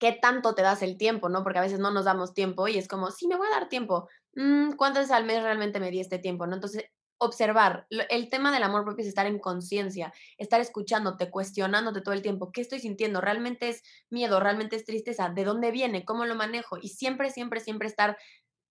qué 0.05 0.19
tanto 0.21 0.53
te 0.53 0.61
das 0.61 0.83
el 0.83 0.97
tiempo, 0.97 1.29
¿no? 1.29 1.41
Porque 1.41 1.57
a 1.57 1.63
veces 1.63 1.79
no 1.79 1.89
nos 1.89 2.05
damos 2.05 2.35
tiempo 2.35 2.67
y 2.67 2.77
es 2.77 2.87
como, 2.87 3.09
sí, 3.09 3.27
me 3.27 3.37
voy 3.37 3.47
a 3.47 3.59
dar 3.59 3.69
tiempo. 3.69 4.07
Mm, 4.35 4.73
¿Cuántas 4.73 5.05
veces 5.05 5.15
al 5.15 5.25
mes 5.25 5.41
realmente 5.41 5.79
me 5.79 5.89
di 5.89 5.99
este 5.99 6.19
tiempo, 6.19 6.45
no? 6.45 6.53
Entonces, 6.53 6.85
observar. 7.17 7.87
El 7.89 8.29
tema 8.29 8.51
del 8.51 8.61
amor 8.61 8.83
propio 8.83 9.01
es 9.01 9.07
estar 9.07 9.25
en 9.25 9.39
conciencia, 9.39 10.13
estar 10.37 10.61
escuchándote, 10.61 11.31
cuestionándote 11.31 12.01
todo 12.01 12.13
el 12.13 12.21
tiempo. 12.21 12.51
¿Qué 12.51 12.61
estoy 12.61 12.79
sintiendo? 12.79 13.19
¿Realmente 13.19 13.69
es 13.69 13.81
miedo? 14.11 14.39
¿Realmente 14.39 14.75
es 14.75 14.85
tristeza? 14.85 15.29
¿De 15.29 15.43
dónde 15.43 15.71
viene? 15.71 16.05
¿Cómo 16.05 16.25
lo 16.25 16.35
manejo? 16.35 16.77
Y 16.79 16.89
siempre, 16.89 17.31
siempre, 17.31 17.61
siempre 17.61 17.87
estar 17.87 18.15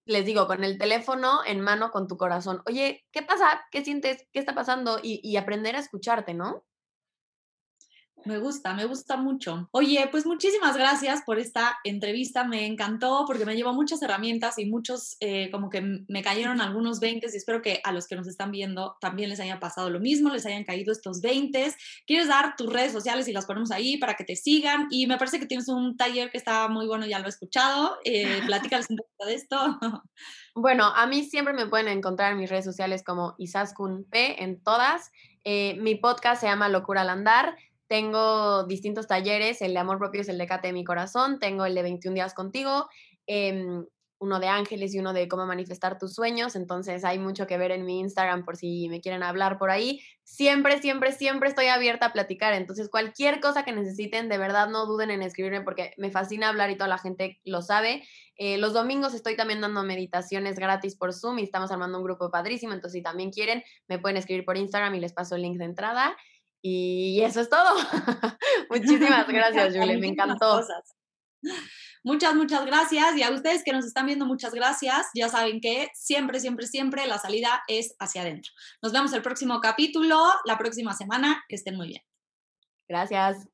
les 0.07 0.25
digo, 0.27 0.47
con 0.47 0.65
el 0.65 0.79
teléfono 0.79 1.41
en 1.47 1.61
mano, 1.61 1.91
con 1.91 2.07
tu 2.07 2.17
corazón. 2.17 2.63
Oye, 2.67 3.05
¿qué 3.11 3.23
pasa? 3.23 3.65
¿Qué 3.71 3.83
sientes? 3.85 4.29
¿Qué 4.33 4.39
está 4.39 4.55
pasando? 4.55 5.01
Y, 5.03 5.37
aprender 5.37 5.77
a 5.77 5.81
escucharte, 5.81 6.35
¿no? 6.35 6.65
Me 8.25 8.39
gusta, 8.39 8.73
me 8.75 8.87
gusta 8.87 9.17
mucho. 9.17 9.69
Oye, 9.73 10.09
pues 10.11 10.25
muchísimas 10.25 10.77
gracias 10.77 11.23
por 11.27 11.39
esta 11.39 11.79
entrevista, 11.85 12.45
me 12.45 12.67
encantó 12.67 13.25
porque 13.27 13.45
me 13.45 13.55
llevó 13.55 13.75
muchas 13.75 14.01
herramientas 14.03 14.59
y 14.59 14.67
muchos, 14.67 15.17
eh, 15.21 15.51
como 15.51 15.69
que 15.69 15.83
me 16.09 16.23
cayeron 16.23 16.61
algunos 16.61 17.01
20 17.01 17.27
y 17.27 17.37
espero 17.37 17.61
que 17.61 17.81
a 17.85 17.93
los 17.93 18.07
que 18.07 18.17
nos 18.17 18.27
están 18.27 18.51
viendo 18.51 18.97
también 19.01 19.29
les 19.29 19.41
haya 19.41 19.61
pasado 19.61 19.91
lo 19.91 20.01
mismo, 20.01 20.31
les 20.31 20.47
hayan 20.47 20.65
caído 20.65 20.93
estos 20.93 21.21
20. 21.21 21.75
¿Quieres 22.07 22.29
dar 22.29 22.57
tus 22.57 22.73
redes 22.73 22.93
sociales 22.93 23.29
y 23.29 23.33
las 23.33 23.47
ponemos 23.47 23.71
ahí 23.71 23.99
para 23.99 24.15
que 24.15 24.25
te 24.25 24.37
sigan? 24.37 24.87
Y 24.91 25.07
me 25.07 25.19
parece 25.19 25.39
que 25.39 25.47
tienes 25.47 25.69
un 25.69 25.97
taller 25.97 26.31
que 26.31 26.39
está 26.39 26.69
muy 26.69 26.87
bueno, 26.87 27.07
ya 27.07 27.19
lo 27.19 27.27
he 27.27 27.31
escuchado. 27.31 27.99
Eh, 28.05 28.41
platícales 28.47 28.89
un 28.89 28.97
poquito 28.97 29.27
de 29.27 29.35
esto. 29.35 29.79
Bueno, 30.57 30.85
a 30.85 31.07
mí 31.09 31.25
siempre 31.25 31.53
me 31.53 31.67
pueden 31.67 31.89
encontrar 31.89 32.33
en 32.33 32.39
mis 32.39 32.49
redes 32.49 32.65
sociales 32.65 33.03
como 33.03 33.35
Isaskun 33.39 34.05
P 34.05 34.43
en 34.43 34.63
todas. 34.63 35.11
Eh, 35.43 35.77
mi 35.81 35.97
podcast 35.97 36.41
se 36.41 36.47
llama 36.47 36.69
Locura 36.69 37.01
al 37.01 37.11
Andar. 37.11 37.57
Tengo 37.87 38.65
distintos 38.65 39.07
talleres, 39.07 39.61
el 39.63 39.75
de 39.75 39.79
amor 39.79 39.99
propio 39.99 40.23
es 40.23 40.29
el 40.29 40.39
de 40.39 40.47
Cate 40.47 40.69
de 40.69 40.73
mi 40.73 40.85
corazón, 40.85 41.39
tengo 41.39 41.67
el 41.67 41.75
de 41.75 41.83
21 41.83 42.15
días 42.15 42.35
contigo, 42.35 42.89
em, 43.27 43.85
uno 44.25 44.41
de 44.41 44.49
ángeles 44.49 44.95
y 44.95 44.99
uno 44.99 45.13
de 45.13 45.29
cómo 45.29 45.47
manifestar 45.47 45.99
tus 45.99 46.15
sueños, 46.15 46.57
entonces 46.57 47.05
hay 47.05 47.19
mucho 47.19 47.47
que 47.47 47.59
ver 47.59 47.71
en 47.71 47.85
mi 47.85 48.01
Instagram 48.01 48.45
por 48.45 48.57
si 48.57 48.89
me 48.89 49.01
quieren 49.01 49.23
hablar 49.23 49.59
por 49.59 49.71
ahí. 49.71 50.01
Siempre, 50.23 50.81
siempre, 50.81 51.13
siempre 51.13 51.49
estoy 51.49 51.67
abierta 51.67 52.07
a 52.07 52.13
platicar, 52.13 52.55
entonces 52.55 52.89
cualquier 52.89 53.41
cosa 53.41 53.65
que 53.65 53.73
necesiten, 53.73 54.29
de 54.29 54.39
verdad 54.39 54.69
no 54.69 54.87
duden 54.87 55.11
en 55.11 55.23
escribirme 55.23 55.61
porque 55.61 55.93
me 55.99 56.11
fascina 56.11 56.49
hablar 56.49 56.71
y 56.71 56.77
toda 56.77 56.89
la 56.89 56.99
gente 56.99 57.41
lo 57.45 57.61
sabe. 57.61 58.03
Eh, 58.37 58.57
los 58.59 58.73
domingos 58.73 59.15
estoy 59.15 59.37
también 59.37 59.61
dando 59.61 59.83
meditaciones 59.85 60.59
gratis 60.59 60.97
por 60.97 61.13
Zoom 61.13 61.39
y 61.39 61.43
estamos 61.43 61.71
armando 61.71 61.99
un 61.99 62.05
grupo 62.05 62.31
padrísimo, 62.31 62.73
entonces 62.73 62.99
si 62.99 63.03
también 63.03 63.31
quieren, 63.31 63.63
me 63.89 63.99
pueden 63.99 64.17
escribir 64.17 64.45
por 64.45 64.57
Instagram 64.57 64.95
y 64.95 65.01
les 65.01 65.13
paso 65.13 65.37
el 65.37 65.43
link 65.43 65.59
de 65.59 65.67
entrada. 65.67 66.17
Y 66.67 67.21
eso 67.21 67.43
es 67.43 67.51
todo. 67.51 67.77
Muchísimas 68.71 69.27
gracias, 69.29 69.77
Julie, 69.77 69.99
me 69.99 70.07
encantó. 70.09 70.63
Muchas, 72.03 72.35
muchas 72.35 72.65
gracias. 72.65 73.17
Y 73.17 73.23
a 73.23 73.31
ustedes 73.31 73.63
que 73.65 73.73
nos 73.73 73.85
están 73.85 74.07
viendo, 74.07 74.25
muchas 74.25 74.55
gracias. 74.55 75.09
Ya 75.15 75.29
saben 75.29 75.61
que 75.61 75.89
siempre, 75.95 76.41
siempre, 76.41 76.67
siempre 76.67 77.07
la 77.07 77.19
salida 77.19 77.63
es 77.67 77.95
hacia 77.99 78.23
adentro. 78.23 78.53
Nos 78.83 78.93
vemos 78.93 79.13
el 79.15 79.23
próximo 79.23 79.61
capítulo, 79.61 80.23
la 80.45 80.59
próxima 80.59 80.93
semana. 80.93 81.43
Que 81.49 81.57
estén 81.57 81.77
muy 81.77 81.89
bien. 81.89 82.03
Gracias. 82.89 83.47